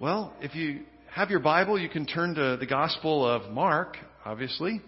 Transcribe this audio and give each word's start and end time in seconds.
Well, 0.00 0.32
if 0.40 0.54
you 0.54 0.82
have 1.12 1.28
your 1.28 1.40
Bible, 1.40 1.76
you 1.76 1.88
can 1.88 2.06
turn 2.06 2.36
to 2.36 2.56
the 2.56 2.66
Gospel 2.66 3.26
of 3.26 3.50
Mark, 3.50 3.96
obviously. 4.24 4.80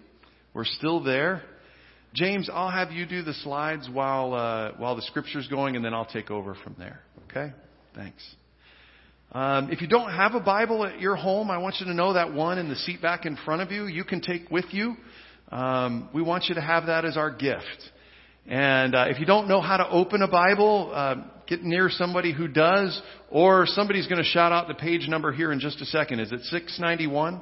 We're 0.53 0.63
still 0.63 1.03
there. 1.03 1.43
James, 2.13 2.49
I'll 2.49 2.71
have 2.71 2.93
you 2.93 3.05
do 3.05 3.21
the 3.21 3.33
slides 3.33 3.89
while, 3.91 4.33
uh, 4.33 4.71
while 4.77 4.95
the 4.95 5.01
scripture's 5.01 5.49
going, 5.49 5.75
and 5.75 5.83
then 5.83 5.93
I'll 5.93 6.05
take 6.05 6.31
over 6.31 6.55
from 6.63 6.77
there. 6.79 7.01
Okay? 7.29 7.51
Thanks. 7.93 8.23
Um, 9.33 9.69
if 9.69 9.81
you 9.81 9.87
don't 9.87 10.11
have 10.13 10.33
a 10.33 10.39
Bible 10.39 10.85
at 10.85 11.01
your 11.01 11.17
home, 11.17 11.51
I 11.51 11.57
want 11.57 11.75
you 11.81 11.87
to 11.87 11.93
know 11.93 12.13
that 12.13 12.33
one 12.33 12.57
in 12.57 12.69
the 12.69 12.77
seat 12.77 13.01
back 13.01 13.25
in 13.25 13.35
front 13.43 13.61
of 13.61 13.69
you, 13.69 13.87
you 13.87 14.05
can 14.05 14.21
take 14.21 14.49
with 14.49 14.65
you. 14.71 14.95
Um, 15.51 16.07
we 16.13 16.21
want 16.21 16.45
you 16.47 16.55
to 16.55 16.61
have 16.61 16.85
that 16.85 17.03
as 17.03 17.17
our 17.17 17.31
gift. 17.31 17.65
And 18.47 18.95
uh, 18.95 19.07
if 19.09 19.19
you 19.19 19.25
don't 19.25 19.49
know 19.49 19.59
how 19.59 19.75
to 19.75 19.89
open 19.89 20.21
a 20.21 20.27
Bible, 20.29 20.89
uh, 20.93 21.15
get 21.51 21.63
near 21.63 21.89
somebody 21.89 22.33
who 22.33 22.47
does, 22.47 22.99
or 23.29 23.65
somebody's 23.65 24.07
going 24.07 24.23
to 24.23 24.29
shout 24.29 24.53
out 24.53 24.69
the 24.69 24.73
page 24.73 25.07
number 25.09 25.33
here 25.33 25.51
in 25.51 25.59
just 25.59 25.81
a 25.81 25.85
second. 25.85 26.21
Is 26.21 26.31
it 26.31 26.39
691? 26.43 27.41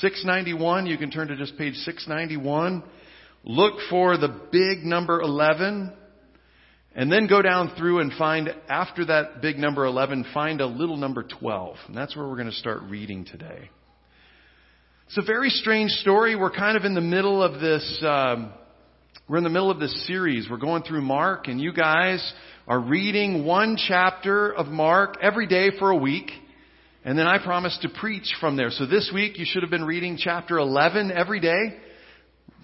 691. 0.00 0.86
You 0.86 0.98
can 0.98 1.10
turn 1.10 1.28
to 1.28 1.36
just 1.36 1.56
page 1.56 1.74
691. 1.74 2.82
Look 3.44 3.74
for 3.88 4.18
the 4.18 4.40
big 4.50 4.84
number 4.84 5.20
11. 5.20 5.92
And 6.96 7.12
then 7.12 7.28
go 7.28 7.40
down 7.40 7.72
through 7.78 8.00
and 8.00 8.12
find, 8.14 8.52
after 8.68 9.04
that 9.04 9.40
big 9.40 9.56
number 9.56 9.84
11, 9.84 10.26
find 10.34 10.60
a 10.60 10.66
little 10.66 10.96
number 10.96 11.22
12. 11.22 11.76
And 11.86 11.96
that's 11.96 12.16
where 12.16 12.26
we're 12.26 12.34
going 12.34 12.50
to 12.50 12.52
start 12.52 12.82
reading 12.88 13.24
today. 13.24 13.70
It's 15.06 15.16
a 15.16 15.24
very 15.24 15.50
strange 15.50 15.92
story. 15.92 16.34
We're 16.34 16.50
kind 16.50 16.76
of 16.76 16.84
in 16.84 16.94
the 16.94 17.00
middle 17.00 17.40
of 17.40 17.60
this, 17.60 18.04
um, 18.04 18.52
we're 19.30 19.36
in 19.36 19.44
the 19.44 19.48
middle 19.48 19.70
of 19.70 19.78
this 19.78 20.08
series. 20.08 20.48
We're 20.50 20.56
going 20.56 20.82
through 20.82 21.02
Mark, 21.02 21.46
and 21.46 21.60
you 21.60 21.72
guys 21.72 22.20
are 22.66 22.80
reading 22.80 23.44
one 23.44 23.76
chapter 23.76 24.52
of 24.52 24.66
Mark 24.66 25.18
every 25.22 25.46
day 25.46 25.70
for 25.78 25.90
a 25.90 25.96
week. 25.96 26.32
And 27.04 27.16
then 27.16 27.28
I 27.28 27.38
promise 27.38 27.78
to 27.82 27.88
preach 27.88 28.34
from 28.40 28.56
there. 28.56 28.70
So 28.70 28.86
this 28.86 29.08
week 29.14 29.38
you 29.38 29.44
should 29.48 29.62
have 29.62 29.70
been 29.70 29.84
reading 29.84 30.18
chapter 30.20 30.58
11 30.58 31.12
every 31.12 31.38
day. 31.38 31.76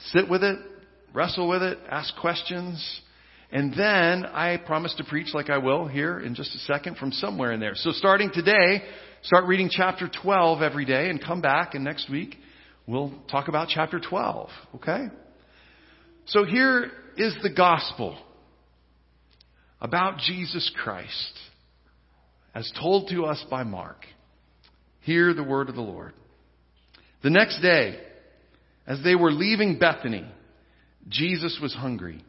Sit 0.07 0.29
with 0.29 0.43
it, 0.43 0.59
wrestle 1.15 1.49
with 1.49 1.63
it, 1.63 1.79
ask 1.89 2.13
questions. 2.17 3.01
And 3.53 3.73
then 3.73 4.27
I 4.27 4.57
promise 4.57 4.93
to 4.99 5.05
preach 5.05 5.35
like 5.35 5.51
I 5.51 5.59
will 5.59 5.87
here 5.87 6.19
in 6.19 6.35
just 6.35 6.53
a 6.57 6.59
second 6.59 6.97
from 6.97 7.13
somewhere 7.13 7.53
in 7.53 7.61
there. 7.61 7.77
So 7.77 7.93
starting 7.93 8.33
today, 8.35 8.83
start 9.23 9.45
reading 9.45 9.71
chapter 9.71 10.11
12 10.21 10.63
every 10.63 10.85
day 10.85 11.11
and 11.11 11.23
come 11.23 11.41
back 11.41 11.77
and 11.77 11.85
next 11.85 12.11
week 12.11 12.35
we'll 12.89 13.15
talk 13.31 13.47
about 13.47 13.69
chapter 13.69 14.01
12. 14.01 14.51
Okay? 14.75 15.07
So 16.27 16.45
here 16.45 16.91
is 17.17 17.35
the 17.43 17.53
gospel 17.55 18.19
about 19.81 20.19
Jesus 20.19 20.71
Christ 20.83 21.39
as 22.53 22.71
told 22.81 23.11
to 23.11 23.25
us 23.25 23.45
by 23.49 23.63
Mark. 23.63 23.99
Hear 25.03 25.33
the 25.35 25.45
word 25.45 25.69
of 25.69 25.77
the 25.77 25.83
Lord. 25.83 26.15
The 27.23 27.31
next 27.31 27.61
day, 27.61 28.01
as 28.89 29.03
they 29.05 29.15
were 29.15 29.31
leaving 29.31 29.79
Bethany, 29.79 30.27
Jesus 31.09 31.61
was 31.63 31.73
hungry. 31.73 32.25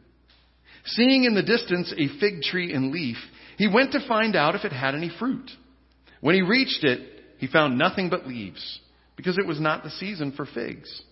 Seeing 0.84 1.24
in 1.24 1.34
the 1.34 1.42
distance 1.42 1.92
a 1.96 2.20
fig 2.20 2.42
tree 2.42 2.72
in 2.72 2.92
leaf, 2.92 3.16
he 3.56 3.66
went 3.66 3.92
to 3.92 4.06
find 4.06 4.36
out 4.36 4.54
if 4.54 4.64
it 4.64 4.72
had 4.72 4.94
any 4.94 5.10
fruit. 5.18 5.50
When 6.20 6.36
he 6.36 6.42
reached 6.42 6.84
it, 6.84 7.00
he 7.38 7.48
found 7.48 7.78
nothing 7.78 8.10
but 8.10 8.28
leaves, 8.28 8.80
because 9.16 9.38
it 9.38 9.46
was 9.46 9.60
not 9.60 9.82
the 9.82 9.90
season 9.90 10.32
for 10.36 10.46
figs. 10.46 11.02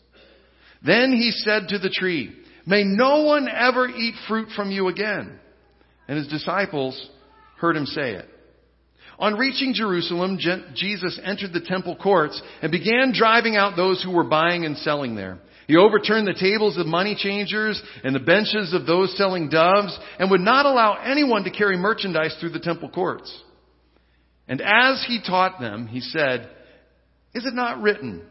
Then 0.85 1.13
he 1.13 1.33
said 1.33 1.69
to 1.69 1.79
the 1.79 1.91
tree, 1.91 2.33
May 2.67 2.83
no 2.85 3.23
one 3.23 3.49
ever 3.49 3.89
eat 3.89 4.15
fruit 4.29 4.49
from 4.57 4.71
you 4.71 4.89
again. 4.89 5.39
And 6.09 6.19
his 6.19 6.29
disciples 6.29 7.11
heard 7.59 7.77
him 7.77 7.87
say 7.87 8.13
it. 8.13 8.29
On 9.19 9.35
reaching 9.35 9.73
Jerusalem, 9.73 10.39
Jesus 10.75 11.19
entered 11.25 11.53
the 11.53 11.65
temple 11.65 11.97
courts 11.97 12.41
and 12.61 12.71
began 12.71 13.15
driving 13.15 13.57
out 13.57 13.77
those 13.77 14.03
who 14.03 14.11
were 14.11 14.25
buying 14.25 14.67
and 14.67 14.77
selling 14.79 15.15
there. 15.15 15.39
He 15.67 15.77
overturned 15.77 16.27
the 16.27 16.35
tables 16.39 16.77
of 16.77 16.87
money 16.87 17.17
changers 17.19 17.81
and 18.05 18.15
the 18.15 18.21
benches 18.21 18.73
of 18.75 18.87
those 18.87 19.17
selling 19.17 19.49
doves 19.49 19.99
and 20.19 20.31
would 20.31 20.41
not 20.41 20.67
allow 20.67 20.95
anyone 20.95 21.45
to 21.45 21.51
carry 21.51 21.77
merchandise 21.77 22.37
through 22.39 22.51
the 22.51 22.61
temple 22.61 22.91
courts. 22.91 23.35
And 24.49 24.61
as 24.61 25.05
he 25.09 25.21
taught 25.27 25.61
them, 25.61 25.87
he 25.87 26.01
said, 26.01 26.49
Is 27.35 27.47
it 27.47 27.55
not 27.55 27.81
written, 27.81 28.23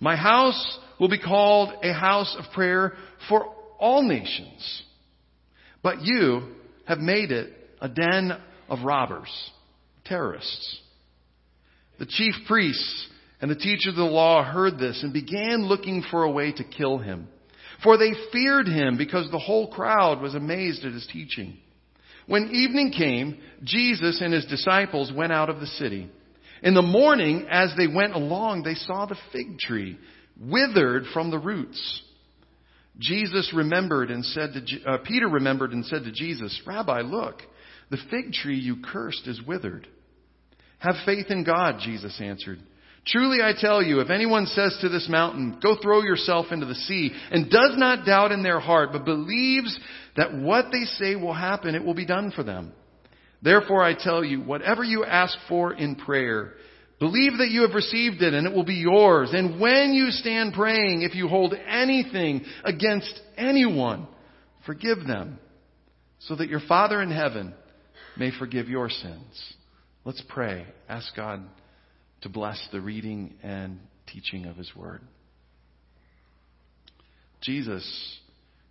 My 0.00 0.16
house 0.16 0.78
will 1.00 1.08
be 1.08 1.18
called 1.18 1.72
a 1.82 1.92
house 1.92 2.36
of 2.38 2.52
prayer 2.52 2.94
for 3.28 3.54
all 3.78 4.02
nations, 4.02 4.82
but 5.82 6.02
you 6.02 6.54
have 6.86 6.98
made 6.98 7.30
it 7.30 7.52
a 7.80 7.88
den 7.88 8.32
of 8.68 8.84
robbers 8.84 9.30
terrorists. 10.04 10.80
The 11.98 12.06
chief 12.06 12.34
priests 12.46 13.08
and 13.40 13.50
the 13.50 13.56
teachers 13.56 13.88
of 13.88 13.96
the 13.96 14.02
law 14.02 14.42
heard 14.42 14.78
this 14.78 15.02
and 15.02 15.12
began 15.12 15.66
looking 15.66 16.02
for 16.10 16.24
a 16.24 16.30
way 16.30 16.52
to 16.52 16.64
kill 16.64 16.98
him. 16.98 17.28
For 17.82 17.96
they 17.96 18.12
feared 18.32 18.66
him 18.66 18.96
because 18.96 19.30
the 19.30 19.38
whole 19.38 19.68
crowd 19.68 20.20
was 20.20 20.34
amazed 20.34 20.84
at 20.84 20.92
his 20.92 21.06
teaching. 21.12 21.58
When 22.26 22.50
evening 22.52 22.92
came, 22.96 23.38
Jesus 23.62 24.20
and 24.20 24.32
his 24.32 24.44
disciples 24.46 25.12
went 25.14 25.32
out 25.32 25.48
of 25.48 25.60
the 25.60 25.66
city. 25.66 26.10
In 26.62 26.74
the 26.74 26.82
morning, 26.82 27.46
as 27.48 27.72
they 27.76 27.86
went 27.86 28.14
along, 28.14 28.64
they 28.64 28.74
saw 28.74 29.06
the 29.06 29.16
fig 29.32 29.58
tree 29.58 29.98
withered 30.40 31.04
from 31.12 31.30
the 31.30 31.38
roots. 31.38 32.02
Jesus 32.98 33.52
remembered 33.54 34.10
and 34.10 34.24
said 34.24 34.50
to, 34.54 34.90
uh, 34.90 34.98
Peter 35.04 35.28
remembered 35.28 35.72
and 35.72 35.84
said 35.84 36.04
to 36.04 36.12
Jesus, 36.12 36.60
Rabbi, 36.66 37.02
look, 37.02 37.42
the 37.90 37.98
fig 38.10 38.32
tree 38.32 38.58
you 38.58 38.76
cursed 38.82 39.26
is 39.26 39.40
withered. 39.46 39.86
Have 40.78 40.96
faith 41.04 41.26
in 41.30 41.44
God, 41.44 41.76
Jesus 41.80 42.20
answered. 42.20 42.58
Truly 43.06 43.38
I 43.42 43.52
tell 43.58 43.82
you, 43.82 44.00
if 44.00 44.10
anyone 44.10 44.46
says 44.46 44.76
to 44.80 44.88
this 44.88 45.08
mountain, 45.08 45.58
go 45.62 45.76
throw 45.80 46.02
yourself 46.02 46.46
into 46.50 46.66
the 46.66 46.74
sea, 46.74 47.10
and 47.30 47.50
does 47.50 47.74
not 47.76 48.04
doubt 48.04 48.32
in 48.32 48.42
their 48.42 48.60
heart, 48.60 48.90
but 48.92 49.04
believes 49.04 49.78
that 50.16 50.34
what 50.34 50.66
they 50.70 50.84
say 50.84 51.16
will 51.16 51.32
happen, 51.32 51.74
it 51.74 51.84
will 51.84 51.94
be 51.94 52.04
done 52.04 52.32
for 52.34 52.42
them. 52.42 52.72
Therefore 53.40 53.82
I 53.82 53.94
tell 53.94 54.24
you, 54.24 54.42
whatever 54.42 54.84
you 54.84 55.04
ask 55.04 55.38
for 55.48 55.72
in 55.72 55.94
prayer, 55.94 56.54
believe 56.98 57.38
that 57.38 57.50
you 57.50 57.62
have 57.62 57.74
received 57.74 58.22
it 58.22 58.34
and 58.34 58.46
it 58.46 58.54
will 58.54 58.64
be 58.64 58.74
yours. 58.74 59.30
And 59.32 59.60
when 59.60 59.92
you 59.92 60.10
stand 60.10 60.54
praying, 60.54 61.02
if 61.02 61.14
you 61.14 61.28
hold 61.28 61.54
anything 61.54 62.44
against 62.64 63.20
anyone, 63.36 64.06
forgive 64.66 65.06
them, 65.06 65.38
so 66.20 66.36
that 66.36 66.48
your 66.48 66.60
Father 66.66 67.00
in 67.00 67.10
heaven 67.10 67.54
may 68.16 68.30
forgive 68.36 68.68
your 68.68 68.90
sins. 68.90 69.54
Let's 70.04 70.22
pray. 70.28 70.66
Ask 70.88 71.14
God 71.14 71.42
to 72.22 72.28
bless 72.28 72.60
the 72.72 72.80
reading 72.80 73.34
and 73.42 73.78
teaching 74.12 74.46
of 74.46 74.56
His 74.56 74.74
Word. 74.74 75.00
Jesus, 77.40 78.18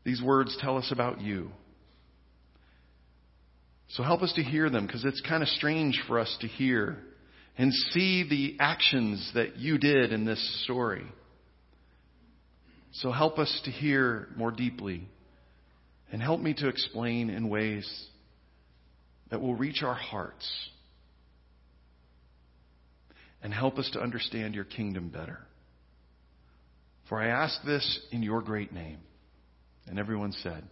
these 0.03 0.21
words 0.21 0.57
tell 0.59 0.77
us 0.77 0.91
about 0.91 1.21
you. 1.21 1.49
So 3.89 4.03
help 4.03 4.21
us 4.21 4.33
to 4.33 4.44
hear 4.44 4.69
them 4.69 4.85
because 4.85 5.05
it's 5.05 5.21
kind 5.21 5.41
of 5.41 5.47
strange 5.49 6.03
for 6.07 6.19
us 6.19 6.35
to 6.41 6.47
hear 6.47 6.97
and 7.57 7.73
see 7.73 8.28
the 8.28 8.56
actions 8.59 9.31
that 9.34 9.57
you 9.57 9.78
did 9.78 10.13
in 10.13 10.25
this 10.25 10.63
story. 10.63 11.06
So 12.94 13.12
help 13.12 13.40
us 13.40 13.62
to 13.66 13.72
hear 13.72 14.28
more 14.35 14.51
deeply 14.51 15.07
and 16.12 16.22
help 16.22 16.40
me 16.40 16.53
to 16.56 16.68
explain 16.68 17.29
in 17.29 17.50
ways 17.50 17.88
that 19.29 19.41
will 19.41 19.56
reach 19.56 19.84
our 19.84 19.94
hearts 19.94 20.47
and 23.41 23.53
help 23.53 23.78
us 23.78 23.89
to 23.94 24.00
understand 24.00 24.56
your 24.56 24.63
kingdom 24.63 25.09
better. 25.09 25.39
For 27.09 27.22
I 27.22 27.28
ask 27.28 27.63
this 27.63 28.00
in 28.12 28.24
your 28.24 28.41
great 28.41 28.74
name. 28.74 29.00
And 29.88 29.97
everyone 29.97 30.34
said, 30.34 30.63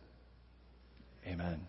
Amen. 1.26 1.62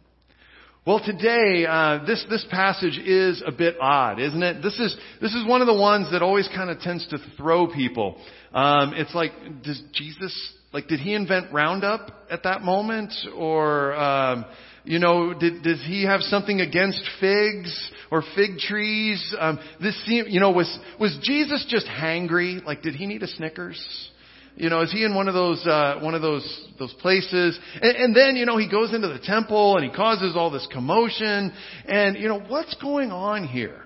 Well, 0.86 1.00
today 1.04 1.66
uh, 1.68 2.04
this 2.06 2.24
this 2.30 2.46
passage 2.48 2.96
is 2.96 3.42
a 3.44 3.50
bit 3.50 3.74
odd, 3.80 4.20
isn't 4.20 4.40
it? 4.40 4.62
This 4.62 4.78
is 4.78 4.96
this 5.20 5.34
is 5.34 5.44
one 5.44 5.60
of 5.60 5.66
the 5.66 5.74
ones 5.74 6.12
that 6.12 6.22
always 6.22 6.48
kind 6.54 6.70
of 6.70 6.78
tends 6.78 7.04
to 7.08 7.18
throw 7.36 7.66
people. 7.66 8.16
Um, 8.54 8.94
it's 8.94 9.12
like, 9.12 9.32
does 9.64 9.82
Jesus 9.92 10.52
like 10.72 10.86
did 10.86 11.00
he 11.00 11.14
invent 11.14 11.52
Roundup 11.52 12.26
at 12.30 12.44
that 12.44 12.62
moment, 12.62 13.12
or 13.34 13.96
um, 13.96 14.44
you 14.84 15.00
know, 15.00 15.34
did, 15.34 15.64
does 15.64 15.82
he 15.88 16.04
have 16.04 16.20
something 16.20 16.60
against 16.60 17.02
figs 17.18 17.90
or 18.12 18.22
fig 18.36 18.58
trees? 18.58 19.34
Um, 19.40 19.58
this 19.82 20.00
seem, 20.06 20.26
you 20.28 20.38
know, 20.38 20.52
was 20.52 20.78
was 21.00 21.18
Jesus 21.20 21.66
just 21.68 21.86
hangry? 21.86 22.64
Like, 22.64 22.82
did 22.82 22.94
he 22.94 23.06
need 23.06 23.24
a 23.24 23.26
Snickers? 23.26 23.84
You 24.56 24.70
know, 24.70 24.80
is 24.80 24.90
he 24.90 25.04
in 25.04 25.14
one 25.14 25.28
of 25.28 25.34
those 25.34 25.64
uh, 25.66 25.98
one 26.00 26.14
of 26.14 26.22
those 26.22 26.68
those 26.78 26.92
places? 26.94 27.58
And, 27.74 27.96
and 27.96 28.16
then 28.16 28.36
you 28.36 28.46
know 28.46 28.56
he 28.56 28.70
goes 28.70 28.94
into 28.94 29.08
the 29.08 29.18
temple 29.18 29.76
and 29.76 29.84
he 29.88 29.94
causes 29.94 30.34
all 30.34 30.50
this 30.50 30.66
commotion. 30.72 31.52
And 31.86 32.16
you 32.16 32.28
know 32.28 32.40
what's 32.40 32.74
going 32.76 33.10
on 33.10 33.46
here? 33.46 33.82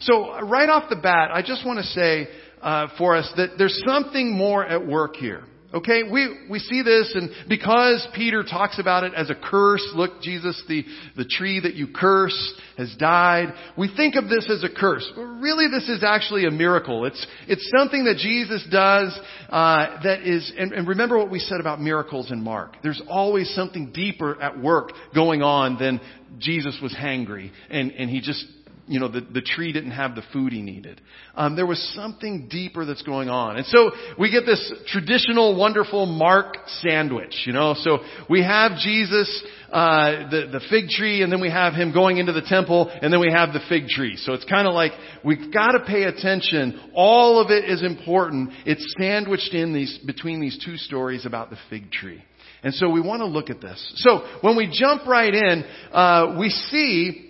So 0.00 0.40
right 0.40 0.68
off 0.68 0.90
the 0.90 0.96
bat, 0.96 1.30
I 1.32 1.42
just 1.42 1.66
want 1.66 1.78
to 1.78 1.84
say 1.84 2.28
uh, 2.60 2.88
for 2.98 3.16
us 3.16 3.32
that 3.36 3.52
there's 3.56 3.82
something 3.86 4.36
more 4.36 4.64
at 4.64 4.86
work 4.86 5.16
here. 5.16 5.44
Okay, 5.72 6.02
we, 6.10 6.46
we 6.48 6.60
see 6.60 6.80
this 6.80 7.12
and 7.14 7.30
because 7.46 8.06
Peter 8.14 8.42
talks 8.42 8.78
about 8.78 9.04
it 9.04 9.12
as 9.12 9.28
a 9.28 9.34
curse, 9.34 9.86
look, 9.94 10.22
Jesus, 10.22 10.62
the, 10.66 10.82
the 11.14 11.26
tree 11.26 11.60
that 11.60 11.74
you 11.74 11.88
cursed 11.94 12.54
has 12.78 12.94
died. 12.98 13.52
We 13.76 13.94
think 13.94 14.14
of 14.14 14.30
this 14.30 14.50
as 14.50 14.64
a 14.64 14.74
curse. 14.74 15.06
But 15.14 15.24
really 15.24 15.66
this 15.68 15.86
is 15.90 16.02
actually 16.02 16.46
a 16.46 16.50
miracle. 16.50 17.04
It's, 17.04 17.26
it's 17.46 17.70
something 17.76 18.04
that 18.04 18.16
Jesus 18.16 18.66
does, 18.72 19.18
uh, 19.50 20.02
that 20.04 20.22
is, 20.22 20.50
and, 20.58 20.72
and 20.72 20.88
remember 20.88 21.18
what 21.18 21.30
we 21.30 21.38
said 21.38 21.60
about 21.60 21.82
miracles 21.82 22.32
in 22.32 22.42
Mark. 22.42 22.76
There's 22.82 23.02
always 23.06 23.54
something 23.54 23.92
deeper 23.92 24.40
at 24.40 24.58
work 24.58 24.92
going 25.14 25.42
on 25.42 25.78
than 25.78 26.00
Jesus 26.38 26.78
was 26.82 26.94
hangry 26.94 27.50
and, 27.68 27.90
and 27.92 28.08
he 28.08 28.22
just 28.22 28.42
you 28.88 28.98
know, 28.98 29.08
the, 29.08 29.20
the 29.20 29.42
tree 29.42 29.72
didn't 29.72 29.90
have 29.90 30.14
the 30.14 30.22
food 30.32 30.52
he 30.52 30.62
needed. 30.62 31.00
Um, 31.34 31.56
there 31.56 31.66
was 31.66 31.80
something 31.94 32.48
deeper 32.48 32.84
that's 32.84 33.02
going 33.02 33.28
on. 33.28 33.56
And 33.56 33.66
so 33.66 33.90
we 34.18 34.30
get 34.30 34.46
this 34.46 34.72
traditional, 34.86 35.58
wonderful 35.58 36.06
Mark 36.06 36.56
sandwich, 36.80 37.44
you 37.46 37.52
know. 37.52 37.74
So 37.78 37.98
we 38.28 38.42
have 38.42 38.78
Jesus, 38.78 39.44
uh, 39.70 40.30
the, 40.30 40.48
the 40.52 40.60
fig 40.70 40.88
tree, 40.88 41.22
and 41.22 41.30
then 41.30 41.40
we 41.40 41.50
have 41.50 41.74
him 41.74 41.92
going 41.92 42.16
into 42.16 42.32
the 42.32 42.42
temple, 42.42 42.90
and 42.90 43.12
then 43.12 43.20
we 43.20 43.30
have 43.30 43.52
the 43.52 43.60
fig 43.68 43.88
tree. 43.88 44.16
So 44.16 44.32
it's 44.32 44.46
kind 44.46 44.66
of 44.66 44.74
like, 44.74 44.92
we've 45.24 45.52
got 45.52 45.72
to 45.72 45.84
pay 45.86 46.04
attention. 46.04 46.90
All 46.94 47.40
of 47.40 47.50
it 47.50 47.68
is 47.68 47.82
important. 47.82 48.50
It's 48.64 48.94
sandwiched 48.98 49.52
in 49.52 49.74
these, 49.74 49.98
between 50.06 50.40
these 50.40 50.58
two 50.64 50.76
stories 50.76 51.26
about 51.26 51.50
the 51.50 51.58
fig 51.68 51.90
tree. 51.90 52.22
And 52.62 52.74
so 52.74 52.88
we 52.90 53.00
want 53.00 53.20
to 53.20 53.26
look 53.26 53.50
at 53.50 53.60
this. 53.60 53.92
So 53.96 54.26
when 54.40 54.56
we 54.56 54.68
jump 54.72 55.06
right 55.06 55.32
in, 55.32 55.64
uh, 55.92 56.36
we 56.40 56.48
see 56.48 57.27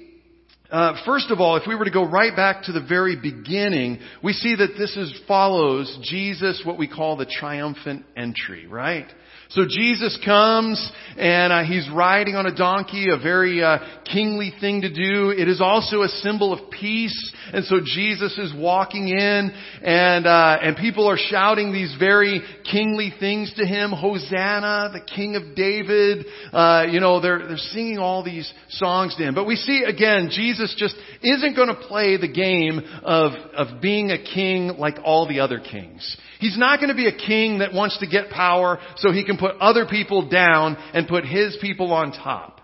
uh, 0.70 0.94
first 1.06 1.31
of 1.31 1.41
all, 1.41 1.56
if 1.56 1.62
we 1.67 1.75
were 1.75 1.87
to 1.87 1.91
go 1.91 2.05
right 2.05 2.35
back 2.35 2.65
to 2.65 2.73
the 2.73 2.82
very 2.87 3.17
beginning, 3.17 4.00
we 4.23 4.35
see 4.35 4.55
that 4.55 4.75
this 4.76 4.97
is 4.97 5.19
follows 5.26 5.99
Jesus, 6.03 6.62
what 6.65 6.79
we 6.79 6.87
call 6.87 7.17
the 7.17 7.25
triumphant 7.25 8.05
entry, 8.17 8.67
right? 8.67 9.06
So 9.50 9.62
Jesus 9.67 10.19
comes 10.27 10.93
and 11.17 11.53
uh, 11.55 11.65
he's 11.65 11.89
riding 11.91 12.37
on 12.37 12.45
a 12.45 12.55
donkey, 12.55 13.06
a 13.11 13.17
very 13.17 13.62
uh, 13.62 13.79
kingly 14.05 14.53
thing 14.61 14.83
to 14.83 14.93
do. 14.93 15.31
It 15.31 15.49
is 15.49 15.62
also 15.62 16.03
a 16.03 16.09
symbol 16.09 16.53
of 16.53 16.71
peace, 16.71 17.35
and 17.55 17.65
so 17.65 17.77
Jesus 17.83 18.37
is 18.37 18.53
walking 18.55 19.09
in, 19.09 19.50
and 19.83 20.27
uh, 20.27 20.59
and 20.61 20.77
people 20.77 21.09
are 21.09 21.17
shouting 21.17 21.73
these 21.73 21.97
very 21.99 22.43
kingly 22.71 23.11
things 23.19 23.50
to 23.56 23.65
him. 23.65 23.91
Hosanna, 23.91 24.91
the 24.93 25.00
King 25.15 25.37
of 25.37 25.56
David. 25.56 26.27
Uh, 26.53 26.85
you 26.91 27.01
know, 27.01 27.19
they're 27.19 27.49
they're 27.49 27.56
singing 27.56 27.99
all 27.99 28.23
these 28.23 28.53
songs 28.69 29.17
to 29.17 29.23
him. 29.23 29.35
But 29.35 29.47
we 29.47 29.56
see 29.56 29.83
again, 29.83 30.29
Jesus 30.31 30.75
just 30.77 30.94
isn't 31.23 31.56
going 31.56 31.69
to 31.69 31.89
play 31.89 32.19
the 32.19 32.31
game 32.31 32.81
of 33.03 33.33
of 33.56 33.81
being 33.81 34.11
a 34.11 34.23
king 34.23 34.77
like 34.79 34.97
all 35.03 35.27
the 35.27 35.41
other 35.41 35.59
kings. 35.59 36.19
He's 36.38 36.56
not 36.56 36.79
going 36.79 36.90
to 36.90 36.94
be 36.94 37.06
a 37.06 37.17
king 37.17 37.58
that 37.58 37.73
wants 37.73 37.99
to 37.99 38.06
get 38.06 38.31
power 38.31 38.79
so 38.96 39.11
he 39.11 39.25
can 39.25 39.37
put 39.37 39.56
other 39.56 39.87
people 39.87 40.29
down 40.29 40.76
and 40.94 41.08
put 41.08 41.25
his 41.25 41.56
people 41.61 41.93
on 41.93 42.12
top. 42.12 42.57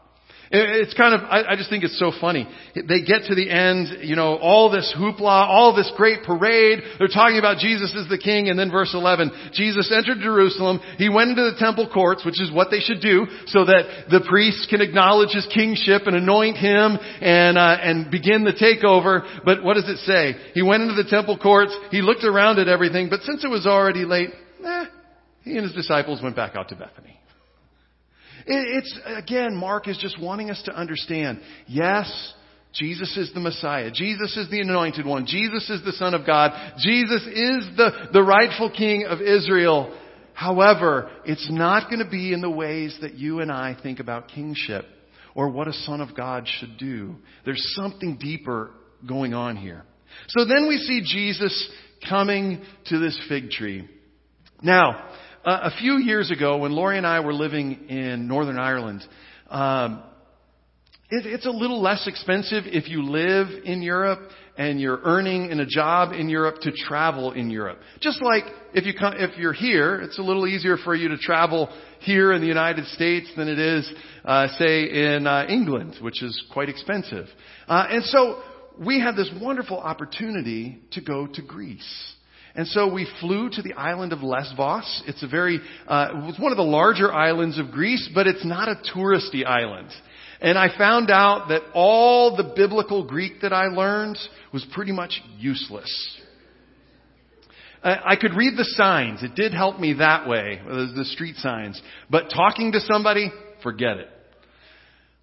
It's 0.56 0.94
kind 0.94 1.14
of, 1.14 1.22
I, 1.28 1.56
just 1.56 1.68
think 1.68 1.82
it's 1.82 1.98
so 1.98 2.12
funny. 2.20 2.46
They 2.76 3.02
get 3.02 3.26
to 3.26 3.34
the 3.34 3.50
end, 3.50 4.06
you 4.06 4.14
know, 4.14 4.36
all 4.36 4.70
this 4.70 4.94
hoopla, 4.96 5.22
all 5.22 5.74
this 5.74 5.90
great 5.96 6.22
parade. 6.22 6.78
They're 6.98 7.08
talking 7.08 7.40
about 7.40 7.58
Jesus 7.58 7.92
as 7.98 8.08
the 8.08 8.18
king, 8.18 8.48
and 8.48 8.56
then 8.56 8.70
verse 8.70 8.94
11, 8.94 9.50
Jesus 9.52 9.90
entered 9.90 10.18
Jerusalem. 10.22 10.78
He 10.96 11.08
went 11.08 11.30
into 11.30 11.42
the 11.42 11.56
temple 11.58 11.90
courts, 11.92 12.24
which 12.24 12.40
is 12.40 12.52
what 12.52 12.68
they 12.70 12.78
should 12.78 13.00
do, 13.00 13.26
so 13.46 13.64
that 13.64 14.06
the 14.10 14.24
priests 14.28 14.68
can 14.70 14.80
acknowledge 14.80 15.34
his 15.34 15.46
kingship 15.52 16.02
and 16.06 16.14
anoint 16.14 16.56
him 16.56 16.98
and 17.20 17.58
uh, 17.58 17.76
and 17.82 18.10
begin 18.12 18.44
the 18.44 18.54
takeover. 18.54 19.26
But 19.44 19.64
what 19.64 19.74
does 19.74 19.88
it 19.88 19.98
say? 20.06 20.38
He 20.54 20.62
went 20.62 20.84
into 20.84 20.94
the 20.94 21.10
temple 21.10 21.36
courts. 21.36 21.74
He 21.90 22.00
looked 22.00 22.22
around 22.22 22.60
at 22.60 22.68
everything, 22.68 23.10
but 23.10 23.22
since 23.22 23.44
it 23.44 23.48
was 23.48 23.66
already 23.66 24.04
late, 24.04 24.30
eh, 24.64 24.84
he 25.42 25.56
and 25.56 25.64
his 25.64 25.74
disciples 25.74 26.22
went 26.22 26.36
back 26.36 26.54
out 26.54 26.68
to 26.68 26.76
Bethany. 26.76 27.18
It's, 28.46 28.98
again, 29.06 29.56
Mark 29.56 29.88
is 29.88 29.98
just 29.98 30.20
wanting 30.20 30.50
us 30.50 30.62
to 30.66 30.72
understand, 30.72 31.40
yes, 31.66 32.34
Jesus 32.74 33.16
is 33.16 33.32
the 33.32 33.40
Messiah. 33.40 33.90
Jesus 33.92 34.36
is 34.36 34.50
the 34.50 34.60
anointed 34.60 35.06
one. 35.06 35.26
Jesus 35.26 35.70
is 35.70 35.84
the 35.84 35.92
Son 35.92 36.12
of 36.12 36.26
God. 36.26 36.52
Jesus 36.78 37.22
is 37.22 37.76
the, 37.76 38.08
the 38.12 38.22
rightful 38.22 38.70
King 38.70 39.06
of 39.08 39.20
Israel. 39.20 39.96
However, 40.32 41.10
it's 41.24 41.48
not 41.50 41.88
going 41.88 42.04
to 42.04 42.10
be 42.10 42.32
in 42.32 42.40
the 42.40 42.50
ways 42.50 42.96
that 43.00 43.14
you 43.14 43.40
and 43.40 43.50
I 43.50 43.76
think 43.80 44.00
about 44.00 44.28
kingship 44.28 44.84
or 45.34 45.48
what 45.48 45.68
a 45.68 45.72
Son 45.72 46.00
of 46.00 46.16
God 46.16 46.48
should 46.48 46.76
do. 46.76 47.14
There's 47.44 47.74
something 47.76 48.18
deeper 48.20 48.70
going 49.06 49.34
on 49.34 49.56
here. 49.56 49.84
So 50.28 50.44
then 50.44 50.66
we 50.68 50.78
see 50.78 51.02
Jesus 51.04 51.70
coming 52.08 52.62
to 52.86 52.98
this 52.98 53.18
fig 53.28 53.50
tree. 53.50 53.88
Now, 54.62 55.10
a 55.44 55.70
few 55.78 55.98
years 55.98 56.30
ago, 56.30 56.58
when 56.58 56.72
Lori 56.72 56.96
and 56.96 57.06
I 57.06 57.20
were 57.20 57.34
living 57.34 57.88
in 57.88 58.26
Northern 58.26 58.58
Ireland, 58.58 59.06
um, 59.50 60.02
it, 61.10 61.26
it's 61.26 61.46
a 61.46 61.50
little 61.50 61.82
less 61.82 62.06
expensive 62.06 62.64
if 62.66 62.88
you 62.88 63.04
live 63.04 63.48
in 63.64 63.82
Europe 63.82 64.30
and 64.56 64.80
you're 64.80 65.00
earning 65.02 65.50
in 65.50 65.60
a 65.60 65.66
job 65.66 66.12
in 66.12 66.28
Europe 66.28 66.60
to 66.62 66.72
travel 66.72 67.32
in 67.32 67.50
Europe. 67.50 67.78
Just 68.00 68.22
like 68.22 68.44
if 68.72 68.86
you 68.86 68.94
come, 68.98 69.14
if 69.16 69.36
you're 69.36 69.52
here, 69.52 70.00
it's 70.00 70.18
a 70.18 70.22
little 70.22 70.46
easier 70.46 70.76
for 70.76 70.94
you 70.94 71.08
to 71.08 71.18
travel 71.18 71.68
here 72.00 72.32
in 72.32 72.40
the 72.40 72.46
United 72.46 72.86
States 72.86 73.28
than 73.36 73.48
it 73.48 73.58
is, 73.58 73.92
uh, 74.24 74.48
say, 74.58 75.14
in 75.14 75.26
uh, 75.26 75.46
England, 75.48 75.96
which 76.00 76.22
is 76.22 76.44
quite 76.52 76.68
expensive. 76.68 77.26
Uh, 77.66 77.86
and 77.90 78.04
so 78.04 78.42
we 78.78 79.00
had 79.00 79.16
this 79.16 79.30
wonderful 79.40 79.78
opportunity 79.78 80.80
to 80.92 81.00
go 81.00 81.26
to 81.26 81.42
Greece. 81.42 82.13
And 82.56 82.68
so 82.68 82.92
we 82.92 83.08
flew 83.20 83.50
to 83.50 83.62
the 83.62 83.72
island 83.72 84.12
of 84.12 84.22
Lesbos. 84.22 85.02
It's 85.06 85.22
a 85.24 85.26
very, 85.26 85.58
uh, 85.88 86.08
it's 86.28 86.38
one 86.38 86.52
of 86.52 86.56
the 86.56 86.62
larger 86.62 87.12
islands 87.12 87.58
of 87.58 87.72
Greece, 87.72 88.08
but 88.14 88.28
it's 88.28 88.44
not 88.44 88.68
a 88.68 88.80
touristy 88.94 89.44
island. 89.44 89.88
And 90.40 90.56
I 90.56 90.76
found 90.76 91.10
out 91.10 91.48
that 91.48 91.62
all 91.74 92.36
the 92.36 92.52
biblical 92.54 93.04
Greek 93.04 93.40
that 93.42 93.52
I 93.52 93.66
learned 93.66 94.18
was 94.52 94.64
pretty 94.72 94.92
much 94.92 95.20
useless. 95.38 96.20
I 97.82 98.16
could 98.16 98.34
read 98.34 98.56
the 98.56 98.64
signs. 98.64 99.22
It 99.22 99.34
did 99.34 99.52
help 99.52 99.78
me 99.78 99.94
that 99.94 100.26
way, 100.26 100.58
the 100.64 101.04
street 101.04 101.36
signs. 101.36 101.80
But 102.08 102.30
talking 102.34 102.72
to 102.72 102.80
somebody, 102.80 103.30
forget 103.62 103.98
it. 103.98 104.08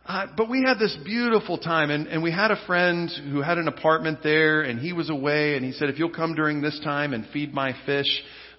Uh, 0.05 0.25
but 0.35 0.49
we 0.49 0.63
had 0.63 0.79
this 0.79 0.97
beautiful 1.05 1.57
time, 1.57 1.91
and, 1.91 2.07
and 2.07 2.23
we 2.23 2.31
had 2.31 2.49
a 2.49 2.65
friend 2.65 3.09
who 3.31 3.41
had 3.41 3.59
an 3.59 3.67
apartment 3.67 4.19
there, 4.23 4.61
and 4.61 4.79
he 4.79 4.93
was 4.93 5.09
away, 5.11 5.55
and 5.55 5.63
he 5.63 5.71
said, 5.71 5.89
if 5.89 5.99
you'll 5.99 6.09
come 6.09 6.33
during 6.33 6.59
this 6.59 6.79
time 6.83 7.13
and 7.13 7.25
feed 7.31 7.53
my 7.53 7.73
fish, 7.85 8.07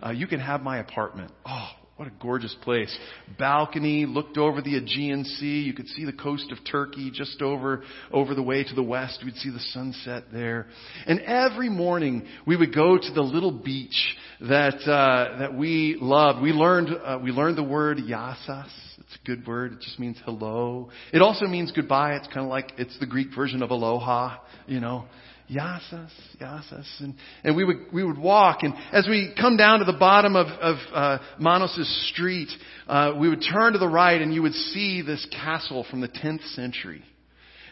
uh, 0.05 0.11
you 0.11 0.29
can 0.29 0.39
have 0.39 0.63
my 0.63 0.79
apartment. 0.79 1.33
Oh, 1.45 1.69
what 1.97 2.07
a 2.07 2.13
gorgeous 2.23 2.55
place. 2.63 2.97
Balcony, 3.41 4.07
looked 4.07 4.39
over 4.39 4.63
the 4.63 4.77
Aegean 4.77 5.25
Sea. 5.25 5.63
You 5.63 5.73
could 5.73 5.89
see 5.89 6.05
the 6.05 6.13
coast 6.13 6.51
of 6.53 6.59
Turkey 6.71 7.11
just 7.13 7.43
over, 7.43 7.83
over 8.13 8.35
the 8.37 8.43
way 8.43 8.63
to 8.63 8.75
the 8.75 8.83
west. 8.83 9.21
We'd 9.25 9.37
see 9.37 9.51
the 9.51 9.61
sunset 9.73 10.25
there. 10.33 10.69
And 11.07 11.21
every 11.21 11.69
morning 11.69 12.27
we 12.47 12.57
would 12.57 12.75
go 12.75 12.97
to 12.97 13.13
the 13.13 13.23
little 13.23 13.53
beach 13.53 14.17
that, 14.41 14.77
uh, 14.89 15.39
that 15.41 15.55
we 15.55 15.97
loved. 16.01 16.41
We 16.41 16.53
learned, 16.53 16.91
uh, 17.05 17.19
we 17.23 17.31
learned 17.31 17.59
the 17.59 17.65
word 17.65 17.99
yasas 17.99 18.71
good 19.25 19.47
word. 19.47 19.73
It 19.75 19.81
just 19.81 19.99
means 19.99 20.17
hello. 20.25 20.91
It 21.13 21.23
also 21.23 21.47
means 21.47 21.73
goodbye. 21.73 22.15
It's 22.17 22.27
kind 22.29 22.41
of 22.41 22.49
like 22.49 22.73
it's 22.79 22.99
the 22.99 23.07
Greek 23.07 23.29
version 23.35 23.63
of 23.63 23.71
aloha, 23.71 24.39
you 24.67 24.81
know. 24.81 25.07
Yasas, 25.51 26.11
yasas. 26.41 27.01
And, 27.01 27.15
and 27.45 27.57
we 27.57 27.65
would, 27.65 27.77
we 27.93 28.03
would 28.03 28.17
walk 28.17 28.63
and 28.63 28.73
as 28.93 29.07
we 29.07 29.35
come 29.39 29.57
down 29.57 29.81
to 29.81 29.85
the 29.85 29.93
bottom 29.93 30.35
of, 30.35 30.47
of, 30.47 30.77
uh, 30.95 31.19
Manos' 31.39 32.11
street, 32.13 32.49
uh, 32.89 33.13
we 33.19 33.29
would 33.29 33.45
turn 33.53 33.75
to 33.75 33.79
the 33.79 33.89
right 33.89 34.21
and 34.21 34.33
you 34.33 34.43
would 34.43 34.55
see 34.55 35.03
this 35.03 35.27
castle 35.31 35.85
from 35.91 36.01
the 36.01 36.09
10th 36.09 36.47
century. 36.55 37.03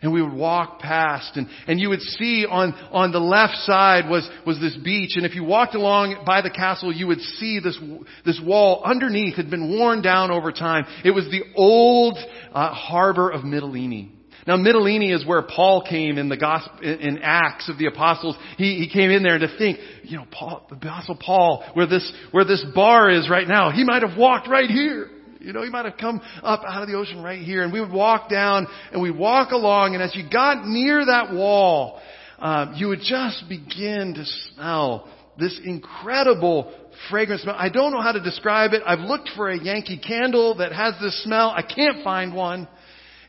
And 0.02 0.12
we 0.12 0.22
would 0.22 0.32
walk 0.32 0.78
past 0.78 1.36
and, 1.36 1.46
and 1.66 1.78
you 1.78 1.90
would 1.90 2.00
see 2.00 2.46
on, 2.48 2.72
on 2.90 3.12
the 3.12 3.18
left 3.18 3.56
side 3.64 4.08
was, 4.08 4.28
was 4.46 4.58
this 4.58 4.76
beach. 4.82 5.12
And 5.16 5.26
if 5.26 5.34
you 5.34 5.44
walked 5.44 5.74
along 5.74 6.22
by 6.24 6.40
the 6.40 6.50
castle, 6.50 6.90
you 6.90 7.06
would 7.06 7.20
see 7.20 7.60
this, 7.62 7.78
this 8.24 8.40
wall 8.42 8.82
underneath 8.82 9.36
had 9.36 9.50
been 9.50 9.76
worn 9.78 10.00
down 10.00 10.30
over 10.30 10.52
time. 10.52 10.86
It 11.04 11.10
was 11.10 11.26
the 11.26 11.42
old 11.54 12.16
uh, 12.52 12.72
harbor 12.72 13.30
of 13.30 13.42
Mytilene. 13.42 14.12
Now, 14.46 14.56
Mytilene 14.56 15.14
is 15.14 15.26
where 15.26 15.42
Paul 15.42 15.84
came 15.88 16.16
in 16.16 16.30
the 16.30 16.36
gospel, 16.36 16.80
in 16.80 17.18
Acts 17.22 17.68
of 17.68 17.76
the 17.76 17.86
Apostles. 17.86 18.36
He, 18.56 18.76
he 18.76 18.88
came 18.90 19.10
in 19.10 19.22
there 19.22 19.38
to 19.38 19.58
think, 19.58 19.78
you 20.02 20.16
know, 20.16 20.26
Paul, 20.30 20.66
the 20.70 20.76
Apostle 20.76 21.18
Paul, 21.20 21.64
where 21.74 21.86
this, 21.86 22.10
where 22.30 22.44
this 22.44 22.64
bar 22.74 23.10
is 23.10 23.28
right 23.28 23.46
now, 23.46 23.70
he 23.70 23.84
might 23.84 24.02
have 24.02 24.16
walked 24.16 24.48
right 24.48 24.70
here. 24.70 25.10
You 25.40 25.52
know, 25.54 25.62
he 25.62 25.70
might 25.70 25.86
have 25.86 25.96
come 25.96 26.20
up 26.42 26.62
out 26.66 26.82
of 26.82 26.88
the 26.88 26.94
ocean 26.94 27.22
right 27.22 27.40
here, 27.40 27.62
and 27.62 27.72
we 27.72 27.80
would 27.80 27.92
walk 27.92 28.28
down, 28.28 28.66
and 28.92 29.00
we'd 29.00 29.16
walk 29.16 29.52
along, 29.52 29.94
and 29.94 30.02
as 30.02 30.14
you 30.14 30.28
got 30.30 30.66
near 30.66 31.04
that 31.04 31.32
wall, 31.32 32.00
um, 32.38 32.74
you 32.76 32.88
would 32.88 33.00
just 33.00 33.44
begin 33.48 34.14
to 34.14 34.24
smell 34.24 35.08
this 35.38 35.58
incredible 35.64 36.72
fragrance. 37.08 37.44
I 37.46 37.70
don't 37.70 37.92
know 37.92 38.02
how 38.02 38.12
to 38.12 38.20
describe 38.20 38.72
it. 38.72 38.82
I've 38.84 39.00
looked 39.00 39.30
for 39.34 39.50
a 39.50 39.58
Yankee 39.58 39.98
candle 39.98 40.56
that 40.56 40.72
has 40.72 40.94
this 41.00 41.22
smell. 41.24 41.50
I 41.50 41.62
can't 41.62 42.04
find 42.04 42.34
one. 42.34 42.68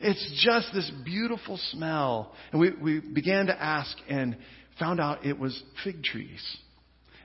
It's 0.02 0.44
just 0.44 0.74
this 0.74 0.92
beautiful 1.06 1.58
smell. 1.72 2.34
And 2.52 2.60
we, 2.60 2.72
we 2.72 3.00
began 3.00 3.46
to 3.48 3.62
ask 3.62 3.96
and 4.10 4.36
found 4.80 5.00
out 5.00 5.26
it 5.26 5.40
was 5.40 5.62
fig 5.84 6.04
trees. 6.04 6.58